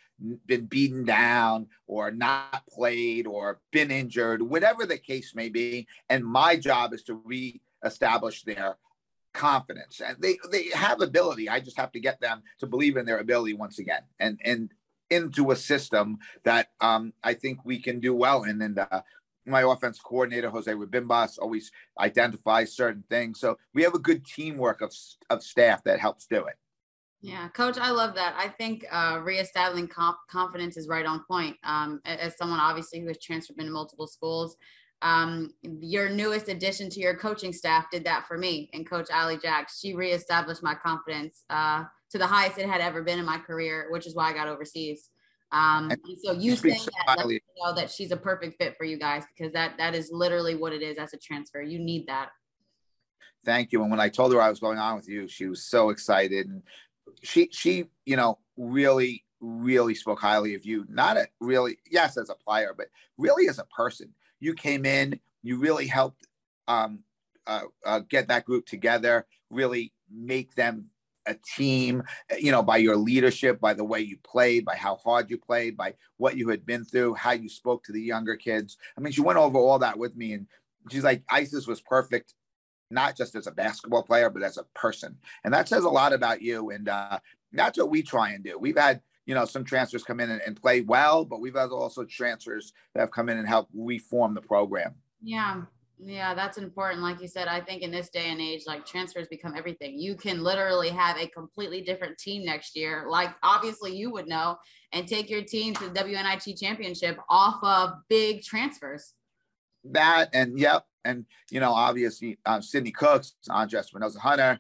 [0.46, 5.88] been beaten down or not played or been injured, whatever the case may be.
[6.10, 8.78] And my job is to reestablish their
[9.34, 10.02] confidence.
[10.06, 11.48] And they they have ability.
[11.50, 14.02] I just have to get them to believe in their ability once again.
[14.20, 14.72] And and
[15.10, 18.62] into a system that um, I think we can do well in.
[18.62, 19.02] And uh,
[19.50, 23.40] my offense coordinator Jose Rebimbas always identifies certain things.
[23.40, 24.94] So we have a good teamwork of
[25.30, 26.56] of staff that helps do it.
[27.22, 28.34] Yeah, coach, I love that.
[28.38, 31.58] I think uh, reestablishing comp- confidence is right on point.
[31.66, 34.56] Um, as someone obviously who has transferred into multiple schools,
[35.02, 38.70] um, your newest addition to your coaching staff did that for me.
[38.74, 43.02] And Coach Ali Jack, she reestablished my confidence uh, to the highest it had ever
[43.02, 45.10] been in my career, which is why I got overseas.
[45.52, 48.84] Um, and so you saying that let me know that she's a perfect fit for
[48.84, 51.62] you guys because that that is literally what it is as a transfer.
[51.62, 52.30] You need that.
[53.46, 53.82] Thank you.
[53.82, 56.48] And when I told her I was going on with you, she was so excited.
[56.48, 56.62] And
[57.24, 60.86] she she, you know, really, really spoke highly of you.
[60.88, 64.14] Not a really, yes, as a player, but really as a person.
[64.40, 66.28] You came in, you really helped
[66.68, 67.00] um,
[67.48, 70.92] uh, uh, get that group together, really make them
[71.26, 72.04] a team,
[72.40, 75.78] you know, by your leadership, by the way you played, by how hard you played,
[75.78, 78.78] by what you had been through, how you spoke to the younger kids.
[78.98, 80.48] I mean, she went over all that with me, and
[80.92, 82.34] she's like, Isis was perfect,
[82.90, 86.14] not just as a basketball player, but as a person, and that says a lot
[86.14, 86.72] about you.
[86.72, 87.20] And uh,
[87.54, 88.58] that's what we try and do.
[88.58, 91.70] We've had you know some transfers come in and, and play well, but we've had
[91.70, 94.96] also transfers that have come in and helped reform the program.
[95.22, 95.64] Yeah,
[96.02, 97.02] yeah, that's important.
[97.02, 100.00] Like you said, I think in this day and age, like transfers become everything.
[100.00, 103.06] You can literally have a completely different team next year.
[103.10, 104.58] Like obviously you would know,
[104.94, 109.14] and take your team to the WNIT championship off of big transfers.
[109.84, 114.60] That and yep, and you know, obviously um, Sidney Cooks, Andra Espinoza Hunter,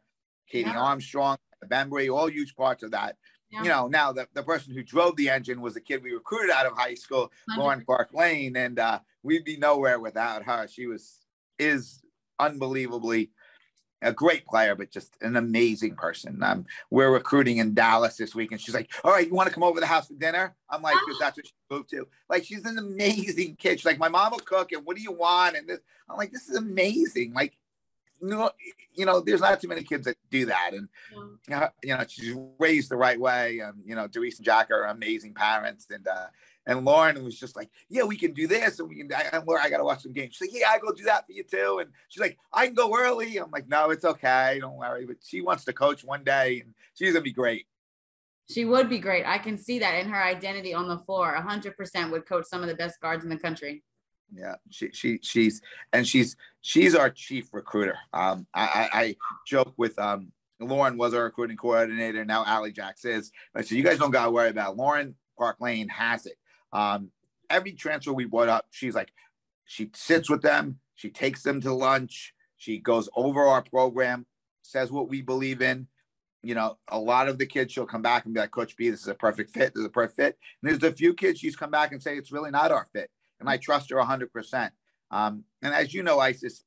[0.49, 0.79] Katie yeah.
[0.79, 3.15] Armstrong, Bembry, all huge parts of that.
[3.49, 3.63] Yeah.
[3.63, 6.51] You know, now the, the person who drove the engine was a kid we recruited
[6.51, 7.61] out of high school, 100.
[7.61, 10.67] Lauren Park Lane, and uh, we'd be nowhere without her.
[10.67, 11.18] She was
[11.59, 12.01] is
[12.39, 13.31] unbelievably
[14.01, 16.41] a great player, but just an amazing person.
[16.41, 19.53] Um, we're recruiting in Dallas this week, and she's like, "All right, you want to
[19.53, 22.07] come over to the house for dinner?" I'm like, "Because that's what she moved to."
[22.29, 23.79] Like, she's an amazing kid.
[23.79, 26.31] She's like, "My mom will cook, and what do you want?" And this, I'm like,
[26.31, 27.57] "This is amazing." Like,
[28.21, 28.51] you know,
[28.93, 30.87] you know, there's not too many kids that do that, and
[31.49, 31.69] yeah.
[31.83, 33.59] you know, she's raised the right way.
[33.59, 36.27] And you know, Doris and Jack are amazing parents, and uh,
[36.65, 38.79] and Lauren was just like, yeah, we can do this.
[38.79, 40.35] And we can, I, am I got to watch some games.
[40.35, 41.79] She's like, yeah, I go do that for you too.
[41.81, 43.37] And she's like, I can go early.
[43.37, 44.59] I'm like, no, it's okay.
[44.61, 45.05] Don't worry.
[45.05, 47.65] But she wants to coach one day and she's going to be great.
[48.49, 49.25] She would be great.
[49.25, 51.35] I can see that in her identity on the floor.
[51.39, 53.83] 100% would coach some of the best guards in the country.
[54.31, 55.59] Yeah, she she she's
[55.91, 57.97] and she's she's our chief recruiter.
[58.13, 58.61] Um, I,
[58.93, 59.15] I, I
[59.47, 62.23] joke with um Lauren was our recruiting coordinator.
[62.25, 63.31] Now Ali Jacks is.
[63.55, 64.77] I said, you guys don't gotta worry about it.
[64.77, 66.37] Lauren Park Lane has it.
[66.71, 67.11] Um,
[67.49, 69.11] every transfer we brought up, she's like,
[69.65, 74.25] she sits with them, she takes them to lunch, she goes over our program,
[74.61, 75.87] says what we believe in.
[76.41, 78.89] You know, a lot of the kids she'll come back and be like, Coach B,
[78.89, 79.73] this is a perfect fit.
[79.73, 80.37] This is a perfect fit.
[80.61, 83.09] And there's a few kids she's come back and say it's really not our fit.
[83.39, 84.71] And I trust her 100%.
[85.11, 86.63] Um, and as you know, Isis,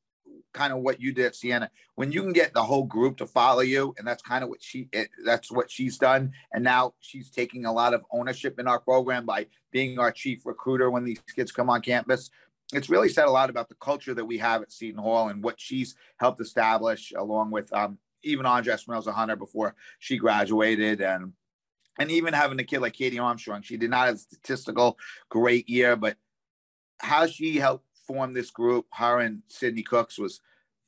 [0.53, 1.71] kind of what you did at Siena.
[1.95, 4.63] When you can get the whole group to follow you, and that's kind of what
[4.63, 6.33] she it, that's what she's done.
[6.53, 10.47] And now she's taking a lot of ownership in our program by being our chief
[10.47, 12.31] recruiter when these kids come on campus.
[12.73, 15.43] it's really said a lot about the culture that we have at Seton Hall and
[15.43, 21.33] what she's helped establish, along with um, even Andra Espinoza Hunter before she graduated, and
[21.99, 23.63] and even having a kid like Katie Armstrong.
[23.63, 26.17] She did not have a statistical great year, but
[26.99, 30.41] how she helped form this group, her and Sidney Cooks, was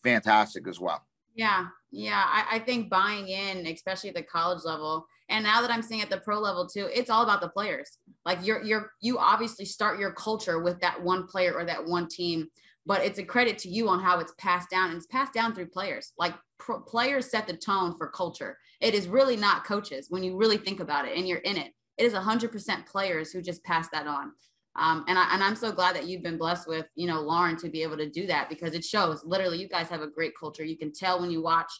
[0.02, 1.02] fantastic as well.
[1.34, 2.22] Yeah, yeah.
[2.26, 6.02] I, I think buying in, especially at the college level, and now that I'm seeing
[6.02, 7.98] at the pro level too, it's all about the players.
[8.24, 12.08] Like you're you're you obviously start your culture with that one player or that one
[12.08, 12.48] team,
[12.86, 15.54] but it's a credit to you on how it's passed down and it's passed down
[15.54, 16.12] through players.
[16.18, 18.58] Like pro- players set the tone for culture.
[18.80, 21.72] It is really not coaches when you really think about it and you're in it.
[21.96, 24.32] It is 100% players who just pass that on.
[24.76, 27.56] Um, and, I, and I'm so glad that you've been blessed with, you know, Lauren
[27.58, 30.32] to be able to do that because it shows literally you guys have a great
[30.38, 30.64] culture.
[30.64, 31.70] You can tell when you watch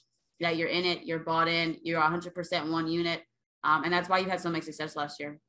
[0.40, 3.22] that you're in it, you're bought in, you're 100% one unit.
[3.64, 5.40] Um, and that's why you had so much success last year.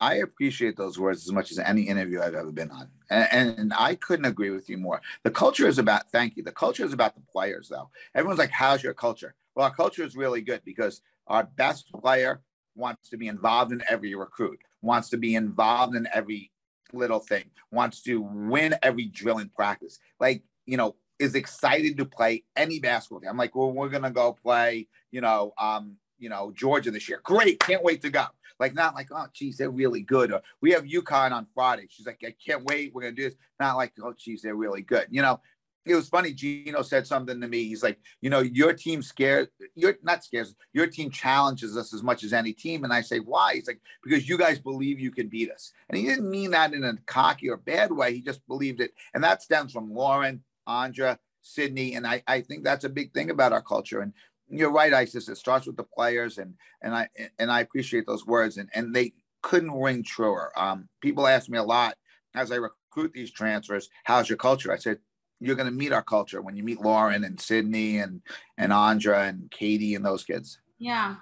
[0.00, 2.88] I appreciate those words as much as any interview I've ever been on.
[3.10, 5.00] And, and, I couldn't agree with you more.
[5.24, 6.44] The culture is about, thank you.
[6.44, 7.90] The culture is about the players, though.
[8.14, 9.34] Everyone's like, how's your culture?
[9.56, 12.42] Well, our culture is really good because our best player
[12.76, 16.52] wants to be involved in every recruit, wants to be involved in every
[16.92, 19.98] little thing, wants to win every drill in practice.
[20.20, 23.30] Like, you know, is excited to play any basketball game.
[23.30, 27.20] I'm like, well, we're gonna go play, you know, um, you know, Georgia this year.
[27.22, 28.24] Great, can't wait to go.
[28.60, 30.32] Like not like, oh geez, they're really good.
[30.32, 31.86] Or we have UConn on Friday.
[31.88, 32.92] She's like, I can't wait.
[32.92, 33.36] We're gonna do this.
[33.60, 35.06] Not like, oh geez, they're really good.
[35.10, 35.40] You know,
[35.88, 36.32] it was funny.
[36.32, 37.64] Gino said something to me.
[37.64, 42.02] He's like, you know, your team scares, you're not scares, your team challenges us as
[42.02, 42.84] much as any team.
[42.84, 43.54] And I say, why?
[43.54, 45.72] He's like, because you guys believe you can beat us.
[45.88, 48.14] And he didn't mean that in a cocky or bad way.
[48.14, 48.92] He just believed it.
[49.14, 51.94] And that stems from Lauren, Andra, Sidney.
[51.94, 54.00] And I, I think that's a big thing about our culture.
[54.00, 54.12] And
[54.50, 55.28] you're right, Isis.
[55.28, 58.94] It starts with the players, and and I and I appreciate those words, and and
[58.94, 60.52] they couldn't ring truer.
[60.56, 61.96] Um, people ask me a lot
[62.34, 64.98] as I recruit these transfers, "How's your culture?" I said,
[65.40, 68.22] "You're going to meet our culture when you meet Lauren and Sidney and
[68.56, 71.16] and Andra and Katie and those kids." Yeah.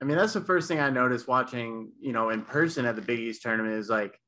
[0.00, 3.02] I mean, that's the first thing I noticed watching, you know, in person at the
[3.02, 4.20] Big East tournament is like,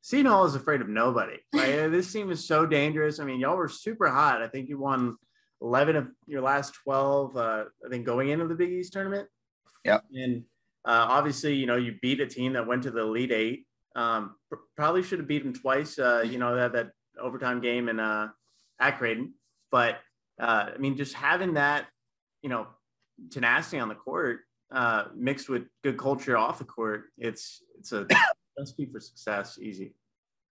[0.00, 1.38] Seton Hall is afraid of nobody.
[1.52, 3.18] Like, this team is so dangerous.
[3.18, 4.40] I mean, y'all were super hot.
[4.40, 5.16] I think you won
[5.60, 9.28] 11 of your last 12, uh, I think, going into the Big East tournament.
[9.84, 9.98] Yeah.
[10.12, 10.44] And
[10.84, 13.66] uh, obviously, you know, you beat a team that went to the Elite Eight.
[13.96, 17.88] Um, pr- probably should have beat them twice, uh, you know, that, that overtime game
[17.88, 18.28] in, uh,
[18.80, 19.34] at Creighton.
[19.70, 19.98] But,
[20.40, 21.86] uh, I mean, just having that,
[22.42, 22.66] you know,
[23.30, 28.06] tenacity on the court uh, mixed with good culture off the court, it's, it's a
[28.58, 29.94] recipe for success, easy.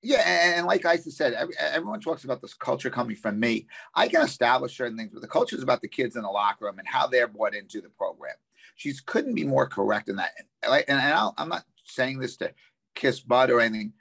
[0.02, 0.22] Yeah,
[0.58, 3.66] and like I said, everyone talks about this culture coming from me.
[3.96, 6.66] I can establish certain things, but the culture is about the kids in the locker
[6.66, 8.36] room and how they're brought into the program.
[8.76, 10.32] She couldn't be more correct in that.
[10.62, 12.54] And, and i am not saying this to
[12.94, 13.94] kiss butt or anything.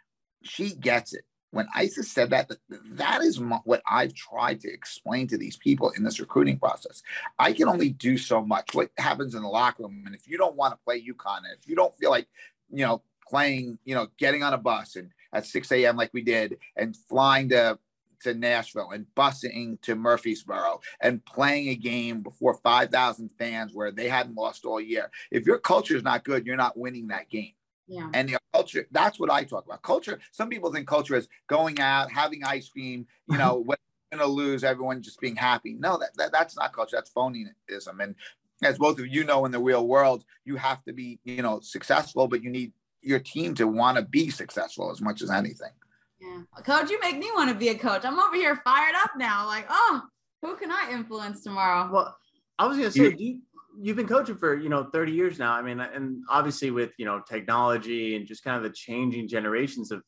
[0.43, 1.25] She gets it.
[1.55, 6.03] When Isis said that, that is what I've tried to explain to these people in
[6.03, 7.03] this recruiting process.
[7.38, 8.75] I can only do so much.
[8.75, 11.57] What happens in the locker room, and if you don't want to play UConn, and
[11.59, 12.27] if you don't feel like,
[12.71, 15.97] you know, playing, you know, getting on a bus and at 6 a.m.
[15.97, 17.79] like we did and flying to
[18.25, 24.09] to Nashville and busing to Murfreesboro and playing a game before 5,000 fans where they
[24.09, 25.11] hadn't lost all year.
[25.31, 27.53] If your culture is not good, you're not winning that game.
[27.87, 28.09] Yeah.
[28.12, 29.83] And the culture, that's what I talk about.
[29.83, 33.77] Culture, some people think culture is going out, having ice cream, you know, when
[34.12, 35.75] you're going to lose, everyone just being happy.
[35.75, 36.97] No, that, that that's not culture.
[36.97, 38.01] That's phonyism.
[38.01, 38.14] And
[38.62, 41.61] as both of you know in the real world, you have to be, you know,
[41.61, 45.73] successful, but you need your team to want to be successful as much as anything.
[46.21, 46.43] Yeah.
[46.64, 48.05] Coach, you make me want to be a coach.
[48.05, 49.47] I'm over here fired up now.
[49.47, 50.03] Like, oh,
[50.43, 51.90] who can I influence tomorrow?
[51.93, 52.17] Well,
[52.59, 53.40] I was gonna say, you,
[53.81, 55.53] you've been coaching for you know 30 years now.
[55.53, 59.91] I mean, and obviously with you know technology and just kind of the changing generations
[59.91, 60.03] of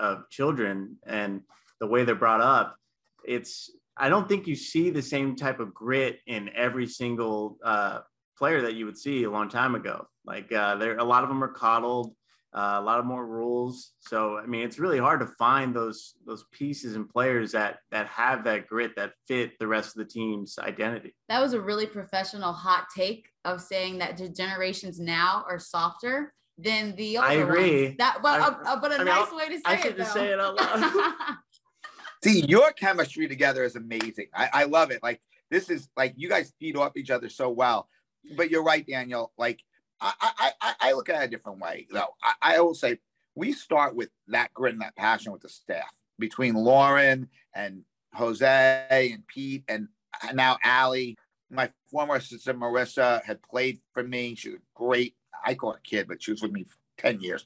[0.00, 1.40] of children and
[1.80, 2.76] the way they're brought up,
[3.24, 8.00] it's I don't think you see the same type of grit in every single uh,
[8.38, 10.06] player that you would see a long time ago.
[10.24, 12.14] Like uh, there, a lot of them are coddled
[12.54, 13.92] uh, a lot of more rules.
[14.00, 18.06] So I mean, it's really hard to find those those pieces and players that that
[18.08, 21.14] have that grit that fit the rest of the team's identity.
[21.28, 26.34] That was a really professional hot take of saying that the generations now are softer
[26.58, 27.84] than the older I agree.
[27.84, 27.96] Ones.
[27.98, 29.78] That, but, I, uh, but a I nice mean, way to say I it.
[29.78, 31.36] I should say it out loud.
[32.24, 34.26] See, your chemistry together is amazing.
[34.32, 35.02] I, I love it.
[35.02, 37.88] Like this is like you guys feed off each other so well.
[38.36, 39.32] But you're right, Daniel.
[39.36, 39.60] Like
[40.02, 42.14] I, I, I look at it a different way, though.
[42.22, 42.98] I, I will say
[43.34, 47.84] we start with that grit and that passion with the staff between Lauren and
[48.14, 49.88] Jose and Pete and
[50.34, 51.16] now Allie.
[51.50, 54.34] My former assistant Marissa had played for me.
[54.34, 55.14] She was a great.
[55.44, 57.44] I call her kid, but she was with me for 10 years.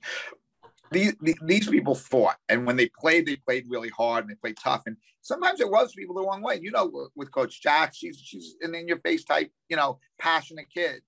[0.93, 4.57] these these people fought, and when they played, they played really hard and they played
[4.57, 4.85] tough.
[4.87, 6.61] And sometimes it was people the wrong way.
[6.63, 10.71] You know, with Coach Jack, she's she's an in your face type, you know, passionate
[10.73, 11.03] kid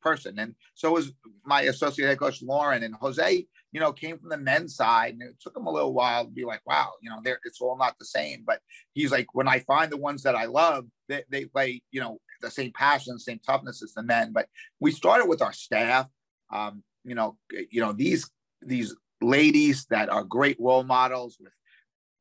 [0.00, 1.12] person, and so was
[1.44, 3.46] my associate head coach Lauren and Jose.
[3.72, 6.30] You know, came from the men's side, and it took him a little while to
[6.30, 8.42] be like, wow, you know, it's all not the same.
[8.44, 8.60] But
[8.94, 12.20] he's like, when I find the ones that I love, they, they play, you know,
[12.40, 14.32] the same passion, same toughness as the men.
[14.32, 14.48] But
[14.80, 16.06] we started with our staff.
[16.52, 17.36] Um, you know,
[17.70, 18.30] you know these
[18.62, 21.52] these ladies that are great role models with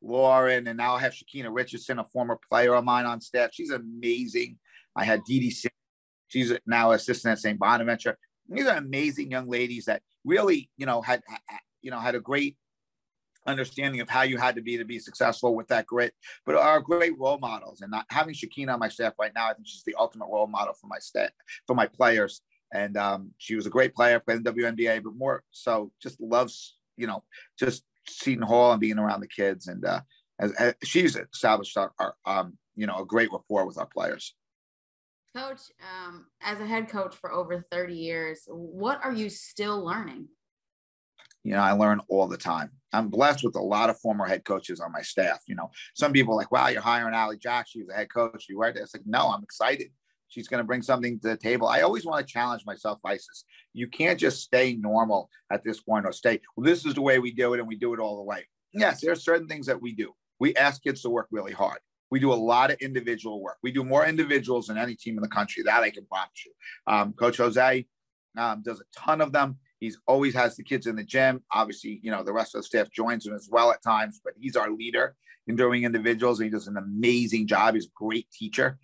[0.02, 3.50] Lauren, and now I have Shakina Richardson, a former player of mine on staff.
[3.54, 4.58] She's amazing.
[4.96, 5.52] I had Dee Dee
[6.30, 7.60] She's now assistant at St.
[7.60, 8.18] Bonaventure.
[8.48, 11.22] These are amazing young ladies that really, you know, had,
[11.82, 12.58] you know, had a great
[13.46, 16.14] understanding of how you had to be to be successful with that grit,
[16.46, 17.82] but are great role models.
[17.82, 20.48] And not, having Shakina on my staff right now, I think she's the ultimate role
[20.48, 21.30] model for my staff,
[21.68, 22.42] for my players.
[22.74, 26.76] And um, she was a great player, played in WNBA, but more so just loves
[27.00, 27.24] you know,
[27.58, 29.68] just Seton Hall and being around the kids.
[29.68, 30.02] And uh,
[30.40, 34.36] as, as she's established our, our um, you know, a great rapport with our players.
[35.36, 40.28] Coach, um, as a head coach for over 30 years, what are you still learning?
[41.44, 42.72] You know, I learn all the time.
[42.92, 45.42] I'm blessed with a lot of former head coaches on my staff.
[45.48, 47.70] You know, some people like, wow, you're hiring Ali Jaques.
[47.70, 48.48] She was a head coach.
[48.50, 48.84] You there.
[48.84, 49.92] It's like, no, I'm excited.
[50.28, 51.68] She's going to bring something to the table.
[51.68, 53.46] I always want to challenge myself, Isis.
[53.74, 57.20] You can't just stay normal at this point or stay, well, this is the way
[57.20, 58.48] we do it and we do it all the way.
[58.74, 60.14] Yes, there are certain things that we do.
[60.40, 61.80] We ask kids to work really hard.
[62.12, 63.58] We do a lot of individual work.
[63.64, 65.64] We do more individuals than any team in the country.
[65.64, 66.52] That I can promise you.
[66.88, 67.86] Um, Coach Jose
[68.38, 69.58] um, does a ton of them.
[69.80, 71.44] He's always has the kids in the gym.
[71.54, 74.34] Obviously, you know, the rest of the staff joins him as well at times, but
[74.38, 75.16] he's our leader
[75.48, 76.40] in doing individuals.
[76.40, 77.76] And he does an amazing job.
[77.76, 78.78] He's a great teacher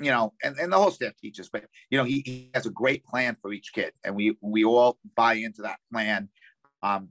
[0.00, 2.70] you know, and, and the whole staff teaches, but you know, he, he has a
[2.70, 6.30] great plan for each kid, and we we all buy into that plan.
[6.82, 7.10] Um,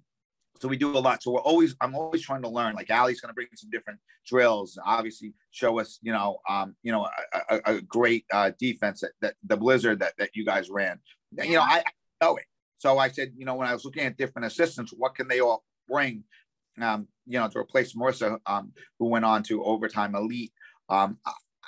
[0.61, 1.23] so we do a lot.
[1.23, 2.75] So we're always, I'm always trying to learn.
[2.75, 6.91] Like Ali's going to bring some different drills, obviously show us, you know, um, you
[6.91, 10.69] know, a, a, a great uh, defense that, that the Blizzard that that you guys
[10.69, 10.99] ran.
[11.31, 12.45] You know, I, I know it.
[12.77, 15.39] So I said, you know, when I was looking at different assistants, what can they
[15.39, 16.23] all bring?
[16.81, 20.53] Um, you know, to replace Marissa, um, who went on to overtime elite.
[20.87, 21.19] Um,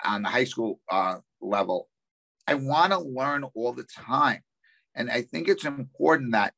[0.03, 1.89] on the high school uh, level.
[2.47, 4.41] I want to learn all the time.
[4.95, 6.53] And I think it's important that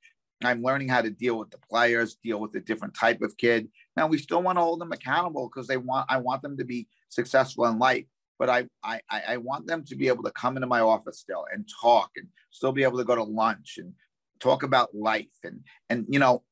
[0.45, 3.69] I'm learning how to deal with the players, deal with a different type of kid.
[3.95, 6.65] Now we still want to hold them accountable because they want I want them to
[6.65, 8.05] be successful in life.
[8.39, 11.45] But I, I I want them to be able to come into my office still
[11.51, 13.93] and talk and still be able to go to lunch and
[14.39, 16.43] talk about life and and you know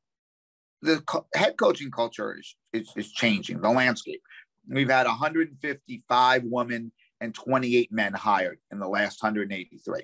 [0.82, 4.21] the co- head coaching culture is, is, is changing the landscape
[4.67, 10.04] We've had 155 women and 28 men hired in the last 183.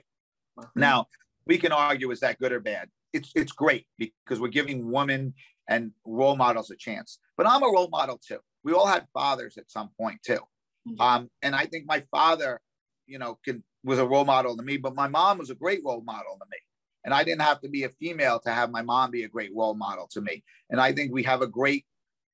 [0.76, 1.08] Now,
[1.46, 2.90] we can argue is that good or bad?
[3.18, 5.34] It's it's great because we're giving women
[5.68, 7.20] and role models a chance.
[7.36, 8.40] But I'm a role model too.
[8.64, 10.40] We all had fathers at some point too.
[10.88, 11.02] Mm-hmm.
[11.02, 12.62] Um, and I think my father,
[13.06, 15.82] you know, can was a role model to me, but my mom was a great
[15.84, 16.58] role model to me.
[17.06, 19.52] And I didn't have to be a female to have my mom be a great
[19.56, 20.44] role model to me.
[20.70, 21.86] And I think we have a great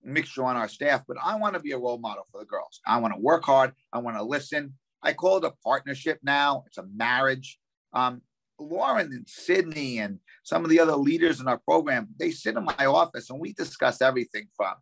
[0.04, 2.82] mixture on our staff, but I want to be a role model for the girls.
[2.86, 3.74] I want to work hard.
[3.92, 4.74] I want to listen.
[5.04, 6.64] I call it a partnership now.
[6.68, 7.60] It's a marriage.
[7.94, 8.22] Um,
[8.64, 12.66] Lauren and Sidney and some of the other leaders in our program, they sit in
[12.66, 14.74] my office and we discuss everything from,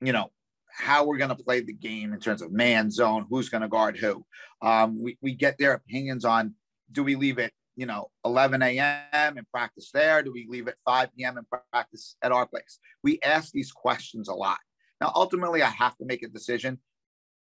[0.00, 0.30] you know,
[0.70, 3.68] how we're going to play the game in terms of man zone, who's going to
[3.68, 4.24] guard who.
[4.62, 6.54] Um, we, we get their opinions on
[6.90, 9.38] do we leave it you know 11 a.m.
[9.38, 10.22] and practice there?
[10.22, 11.38] Do we leave at 5 p.m.
[11.38, 12.80] and practice at our place?
[13.04, 14.58] We ask these questions a lot.
[15.00, 16.80] Now, ultimately, I have to make a decision,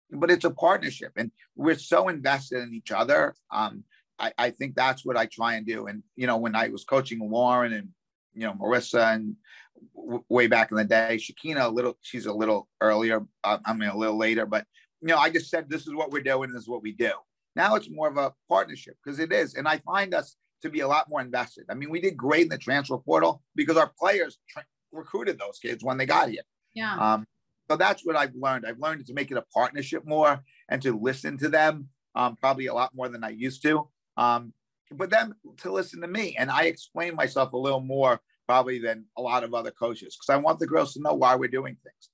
[0.09, 3.35] but it's a partnership, and we're so invested in each other.
[3.53, 3.83] Um,
[4.21, 5.87] I, I think that's what I try and do.
[5.87, 7.89] And you know, when I was coaching Lauren and
[8.35, 9.37] you know Marissa and
[9.97, 13.25] w- way back in the day, Shakina a little, she's a little earlier.
[13.43, 14.67] Uh, I mean, a little later, but
[15.01, 16.53] you know, I just said this is what we're doing.
[16.53, 17.13] This is what we do.
[17.57, 19.55] Now it's more of a partnership because it is.
[19.55, 21.65] And I find us to be a lot more invested.
[21.71, 25.59] I mean, we did great in the transfer portal because our players tra- recruited those
[25.59, 26.43] kids when they got here.
[26.75, 26.95] Yeah.
[26.97, 27.27] Um,
[27.71, 28.67] so that's what I've learned.
[28.67, 32.67] I've learned to make it a partnership more and to listen to them um, probably
[32.67, 33.89] a lot more than I used to.
[34.17, 34.53] Um,
[34.93, 36.37] but then to listen to me.
[36.39, 40.35] And I explain myself a little more probably than a lot of other coaches because
[40.35, 42.11] I want the girls to know why we're doing things.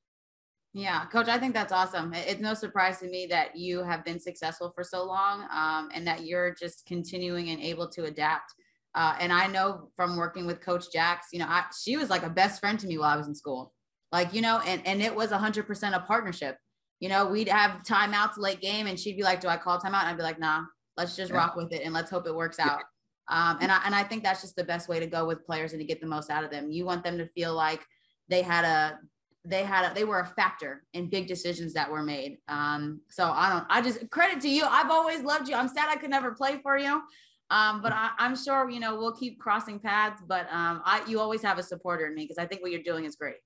[0.74, 2.12] Yeah, coach, I think that's awesome.
[2.12, 6.06] It's no surprise to me that you have been successful for so long um, and
[6.06, 8.52] that you're just continuing and able to adapt.
[8.94, 12.24] Uh, and I know from working with Coach Jaques, you know, I, she was like
[12.24, 13.72] a best friend to me while I was in school.
[14.12, 16.58] Like, you know, and, and it was 100% a partnership.
[17.00, 20.02] You know, we'd have timeouts late game and she'd be like, Do I call timeout?
[20.02, 20.64] And I'd be like, Nah,
[20.96, 21.38] let's just yeah.
[21.38, 22.82] rock with it and let's hope it works out.
[23.28, 25.72] Um, and, I, and I think that's just the best way to go with players
[25.72, 26.70] and to get the most out of them.
[26.70, 27.84] You want them to feel like,
[28.28, 28.98] they had a
[29.44, 32.38] they had a, they were a factor in big decisions that were made.
[32.48, 34.64] Um, so I don't I just credit to you.
[34.64, 35.54] I've always loved you.
[35.54, 37.02] I'm sad I could never play for you.
[37.48, 40.20] Um, but I, am sure you know we'll keep crossing paths.
[40.26, 42.82] But um, I you always have a supporter in me because I think what you're
[42.82, 43.36] doing is great.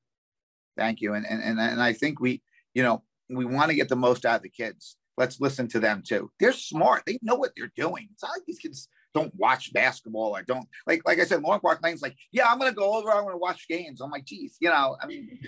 [0.77, 2.43] Thank you, and and and, and I think we
[2.73, 4.97] you know we want to get the most out of the kids.
[5.21, 6.31] Let's listen to them too.
[6.41, 7.03] They're smart.
[7.07, 8.09] They know what they're doing.
[8.11, 11.61] It's not like these kids don't watch basketball or don't like like I said, Lauren
[11.61, 14.01] Park Lane's like, yeah, I'm gonna go over, I'm gonna watch games.
[14.01, 15.39] I'm like, geez, you know, I mean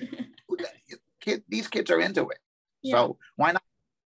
[1.22, 2.38] kid, these kids are into it.
[2.82, 2.96] Yeah.
[2.96, 3.62] So why not,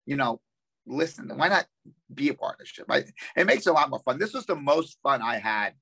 [0.05, 0.43] you know,
[0.87, 1.65] listen, why not
[2.13, 2.85] be a partnership?
[2.91, 3.05] I,
[3.35, 4.19] it makes it a lot more fun.
[4.19, 5.73] This was the most fun I had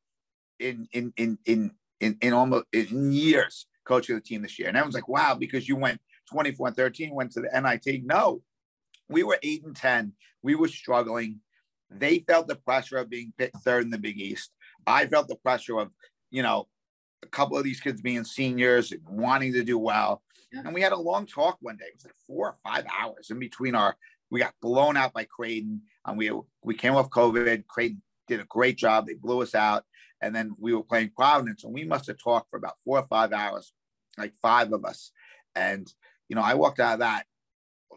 [0.61, 4.69] in in in in in, in almost in years coaching the team this year.
[4.69, 8.05] And everyone's like, wow, because you went 24 and 13, went to the NIT.
[8.05, 8.43] No,
[9.13, 10.13] we were eight and 10.
[10.43, 11.41] We were struggling.
[11.91, 14.51] They felt the pressure of being picked third in the Big East.
[14.87, 15.91] I felt the pressure of,
[16.31, 16.69] you know,
[17.23, 20.23] a couple of these kids being seniors and wanting to do well.
[20.53, 20.63] Yeah.
[20.65, 21.87] And we had a long talk one day.
[21.87, 23.97] It was like four or five hours in between our.
[24.31, 26.33] We got blown out by Creighton, and we
[26.63, 27.67] we came off COVID.
[27.67, 29.07] Creighton did a great job.
[29.07, 29.85] They blew us out,
[30.23, 33.07] and then we were playing Providence, and we must have talked for about four or
[33.09, 33.75] five hours,
[34.17, 35.13] like five of us.
[35.55, 35.87] And
[36.29, 37.27] you know, I walked out of that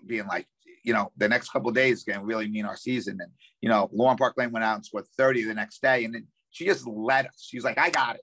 [0.05, 0.47] being like,
[0.85, 3.17] you know, the next couple days can really mean our season.
[3.19, 6.13] And you know, Lauren Park Lane went out and scored 30 the next day, and
[6.13, 7.45] then she just led us.
[7.49, 8.21] She's like, I got it.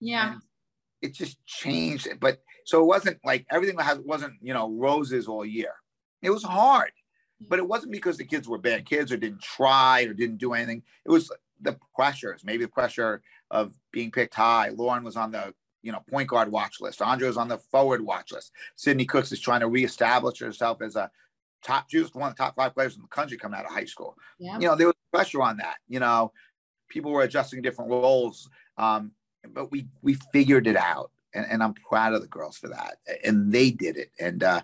[0.00, 0.32] Yeah.
[0.32, 0.42] And
[1.00, 2.08] it just changed.
[2.20, 5.72] But so it wasn't like everything wasn't, you know, roses all year.
[6.22, 6.92] It was hard,
[7.48, 10.52] but it wasn't because the kids were bad kids or didn't try or didn't do
[10.52, 10.82] anything.
[11.06, 11.30] It was
[11.60, 14.70] the pressures, maybe the pressure of being picked high.
[14.70, 17.00] Lauren was on the, you know, point guard watch list.
[17.00, 18.52] Andra was on the forward watch list.
[18.76, 21.10] Sidney Cooks is trying to reestablish herself as a
[21.64, 23.84] top, she one of the top five players in the country coming out of high
[23.84, 24.16] school.
[24.38, 24.58] Yeah.
[24.58, 25.76] You know, there was pressure on that.
[25.88, 26.32] You know,
[26.88, 28.48] people were adjusting different roles.
[28.76, 29.12] Um,
[29.48, 32.96] but we we figured it out, and, and I'm proud of the girls for that,
[33.24, 34.62] and they did it, and uh,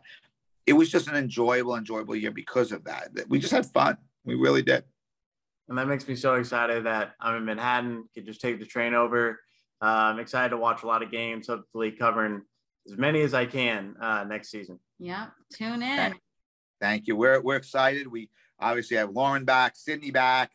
[0.66, 3.10] it was just an enjoyable, enjoyable year because of that.
[3.28, 3.96] We just had fun.
[4.24, 4.84] We really did.
[5.68, 8.04] And that makes me so excited that I'm in Manhattan.
[8.14, 9.40] Could just take the train over.
[9.82, 11.48] Uh, I'm excited to watch a lot of games.
[11.48, 12.42] Hopefully, covering
[12.86, 14.78] as many as I can uh, next season.
[14.98, 16.14] Yeah, tune in.
[16.80, 17.16] Thank you.
[17.16, 18.06] We're we're excited.
[18.06, 18.28] We
[18.60, 20.52] obviously have Lauren back, Sidney back,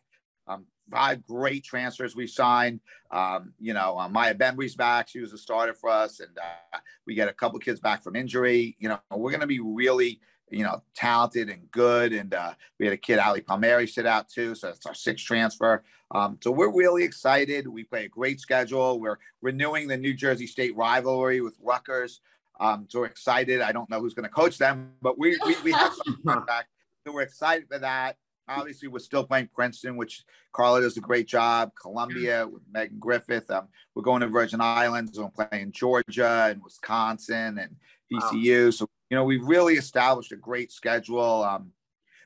[0.47, 2.79] um, five great transfers we signed.
[3.11, 5.07] Um, you know, uh, Maya Bembry's back.
[5.09, 6.19] She was a starter for us.
[6.19, 8.75] And uh, we get a couple kids back from injury.
[8.79, 10.19] You know, we're going to be really,
[10.49, 12.13] you know, talented and good.
[12.13, 14.55] And uh, we had a kid, Ali Palmieri, sit out too.
[14.55, 15.83] So that's our sixth transfer.
[16.13, 17.67] Um, so we're really excited.
[17.67, 18.99] We play a great schedule.
[18.99, 22.21] We're renewing the New Jersey State rivalry with Rutgers.
[22.61, 23.59] Um, so we're excited.
[23.59, 26.69] I don't know who's going to coach them, but we, we, we have some contact.
[27.05, 28.17] So we're excited for that.
[28.47, 31.71] Obviously, we're still playing Princeton, which Carla does a great job.
[31.81, 33.49] Columbia with Megan Griffith.
[33.49, 35.17] Um, we're going to Virgin Islands.
[35.17, 37.75] We're playing Georgia and Wisconsin and
[38.13, 38.65] VCU.
[38.65, 38.71] Wow.
[38.71, 41.43] So, you know, we've really established a great schedule.
[41.43, 41.71] Um,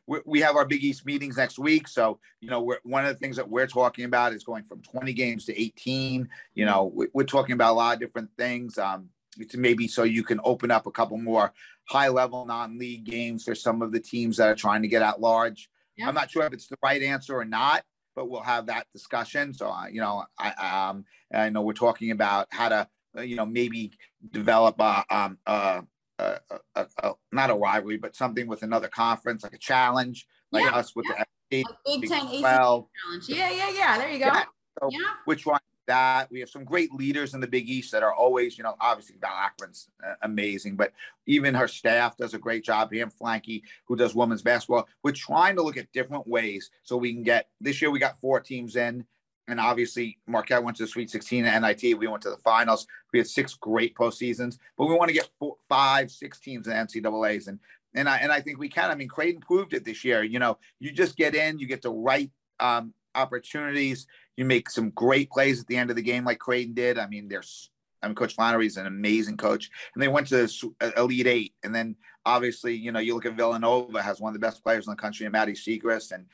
[0.08, 1.88] we, we have our Big East meetings next week.
[1.88, 4.82] So, you know, we're, one of the things that we're talking about is going from
[4.82, 6.28] 20 games to 18.
[6.56, 8.78] You know, we, are talking about a lot of different things.
[8.78, 9.10] Um,
[9.50, 11.54] to maybe so you can open up a couple more
[11.86, 15.02] high level non league games for some of the teams that are trying to get
[15.02, 15.70] at large.
[15.98, 16.08] Yeah.
[16.08, 17.84] I'm not sure if it's the right answer or not,
[18.16, 19.54] but we'll have that discussion.
[19.54, 23.36] So, uh, you know, I um, I know we're talking about how to, uh, you
[23.36, 23.92] know, maybe
[24.32, 25.84] develop a, um, a,
[26.20, 26.40] a,
[26.76, 30.96] a, not a rivalry, but something with another conference, like a challenge, like yeah, us
[30.96, 31.24] with yeah.
[31.52, 32.84] the Big Ten ACC challenge.
[33.28, 33.98] Yeah, yeah, yeah.
[33.98, 34.26] There you go.
[34.26, 34.44] Yeah.
[34.80, 35.00] So yeah.
[35.26, 36.32] We're trying that.
[36.32, 39.16] We have some great leaders in the Big East that are always, you know, obviously
[39.20, 40.94] Val Ackerman's uh, amazing, but
[41.26, 42.92] even her staff does a great job.
[42.92, 44.88] Pam Flanky, who does women's basketball.
[45.04, 47.92] We're trying to look at different ways so we can get this year.
[47.92, 49.06] We got four teams in,
[49.48, 51.98] and obviously Marquette went to the Sweet 16 at NIT.
[51.98, 52.88] We went to the finals.
[53.14, 56.74] We had six great postseasons, but we want to get four, five, six teams in
[56.74, 57.60] NCAA's, and
[57.94, 58.92] and I and I think we can.
[58.92, 60.24] I mean, Creighton proved it this year.
[60.24, 62.30] You know, you just get in, you get the right
[62.60, 64.08] um, opportunities
[64.38, 66.98] you make some great plays at the end of the game, like Creighton did.
[66.98, 67.70] I mean, there's,
[68.02, 70.48] I mean, Coach Flanery is an amazing coach, and they went to
[70.82, 71.96] uh, Elite Eight, and then
[72.26, 74.98] obviously, you know, you look at Villanova has one of the best players in the
[74.98, 76.26] country, and Maddy Siegrist, and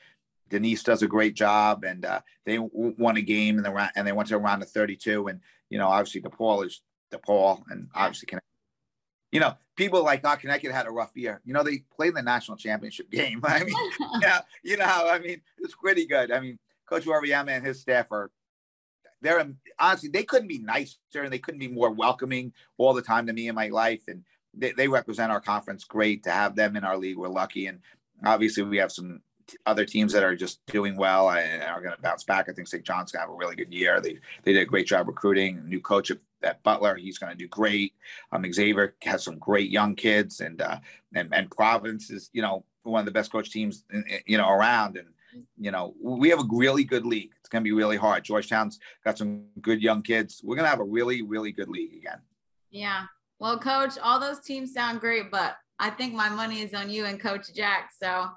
[0.48, 4.12] Denise does a great job, and uh, they won a game, and they and they
[4.12, 8.26] went to a round of 32, and you know, obviously, DePaul is DePaul, and obviously,
[8.26, 8.48] Connecticut.
[9.30, 11.40] You know, people like oh, Connecticut had a rough year.
[11.44, 13.40] You know, they played in the national championship game.
[13.44, 13.74] I mean,
[14.20, 16.32] yeah, you know, I mean, it's pretty good.
[16.32, 16.58] I mean,
[16.92, 18.30] Coach Auriemma and his staff are
[19.22, 19.46] they're
[19.78, 23.32] honestly they couldn't be nicer and they couldn't be more welcoming all the time to
[23.32, 26.84] me in my life and they, they represent our conference great to have them in
[26.84, 27.78] our league we're lucky and
[28.26, 29.22] obviously we have some
[29.64, 32.48] other teams that are just doing well and are going to bounce back.
[32.48, 32.84] I think St.
[32.84, 34.00] John's going to have a really good year.
[34.00, 35.68] They they did a great job recruiting.
[35.68, 37.92] New coach at, at Butler, he's going to do great.
[38.30, 40.78] Um, Xavier has some great young kids, and uh,
[41.14, 43.84] and and Providence is you know one of the best coach teams
[44.26, 44.96] you know around.
[44.96, 45.08] And
[45.58, 47.30] you know we have a really good league.
[47.40, 48.24] It's going to be really hard.
[48.24, 50.40] Georgetown's got some good young kids.
[50.44, 52.18] We're going to have a really really good league again.
[52.70, 53.04] Yeah.
[53.38, 57.06] Well, coach, all those teams sound great, but I think my money is on you
[57.06, 57.96] and Coach Jaques.
[58.00, 58.28] So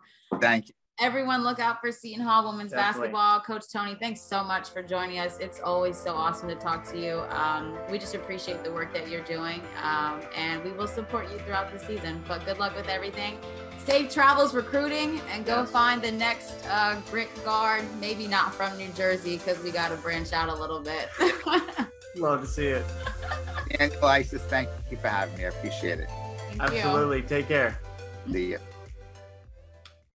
[0.41, 3.09] thank you everyone look out for Seton Hall women's Definitely.
[3.11, 3.39] basketball.
[3.41, 5.37] Coach Tony, thanks so much for joining us.
[5.39, 7.19] It's always so awesome to talk to you.
[7.29, 11.39] Um, we just appreciate the work that you're doing, um, and we will support you
[11.39, 12.23] throughout the season.
[12.27, 13.37] But good luck with everything.
[13.85, 15.69] Safe travels recruiting, and go yes.
[15.69, 17.83] find the next uh, grit guard.
[18.01, 21.09] Maybe not from New Jersey because we got to branch out a little bit.
[22.15, 22.85] Love to see it.
[23.79, 25.45] Angela Isis, thank you for having me.
[25.45, 26.09] I appreciate it.
[26.49, 27.17] Thank Absolutely.
[27.17, 27.23] You.
[27.27, 27.79] Take care.
[28.31, 28.59] See you.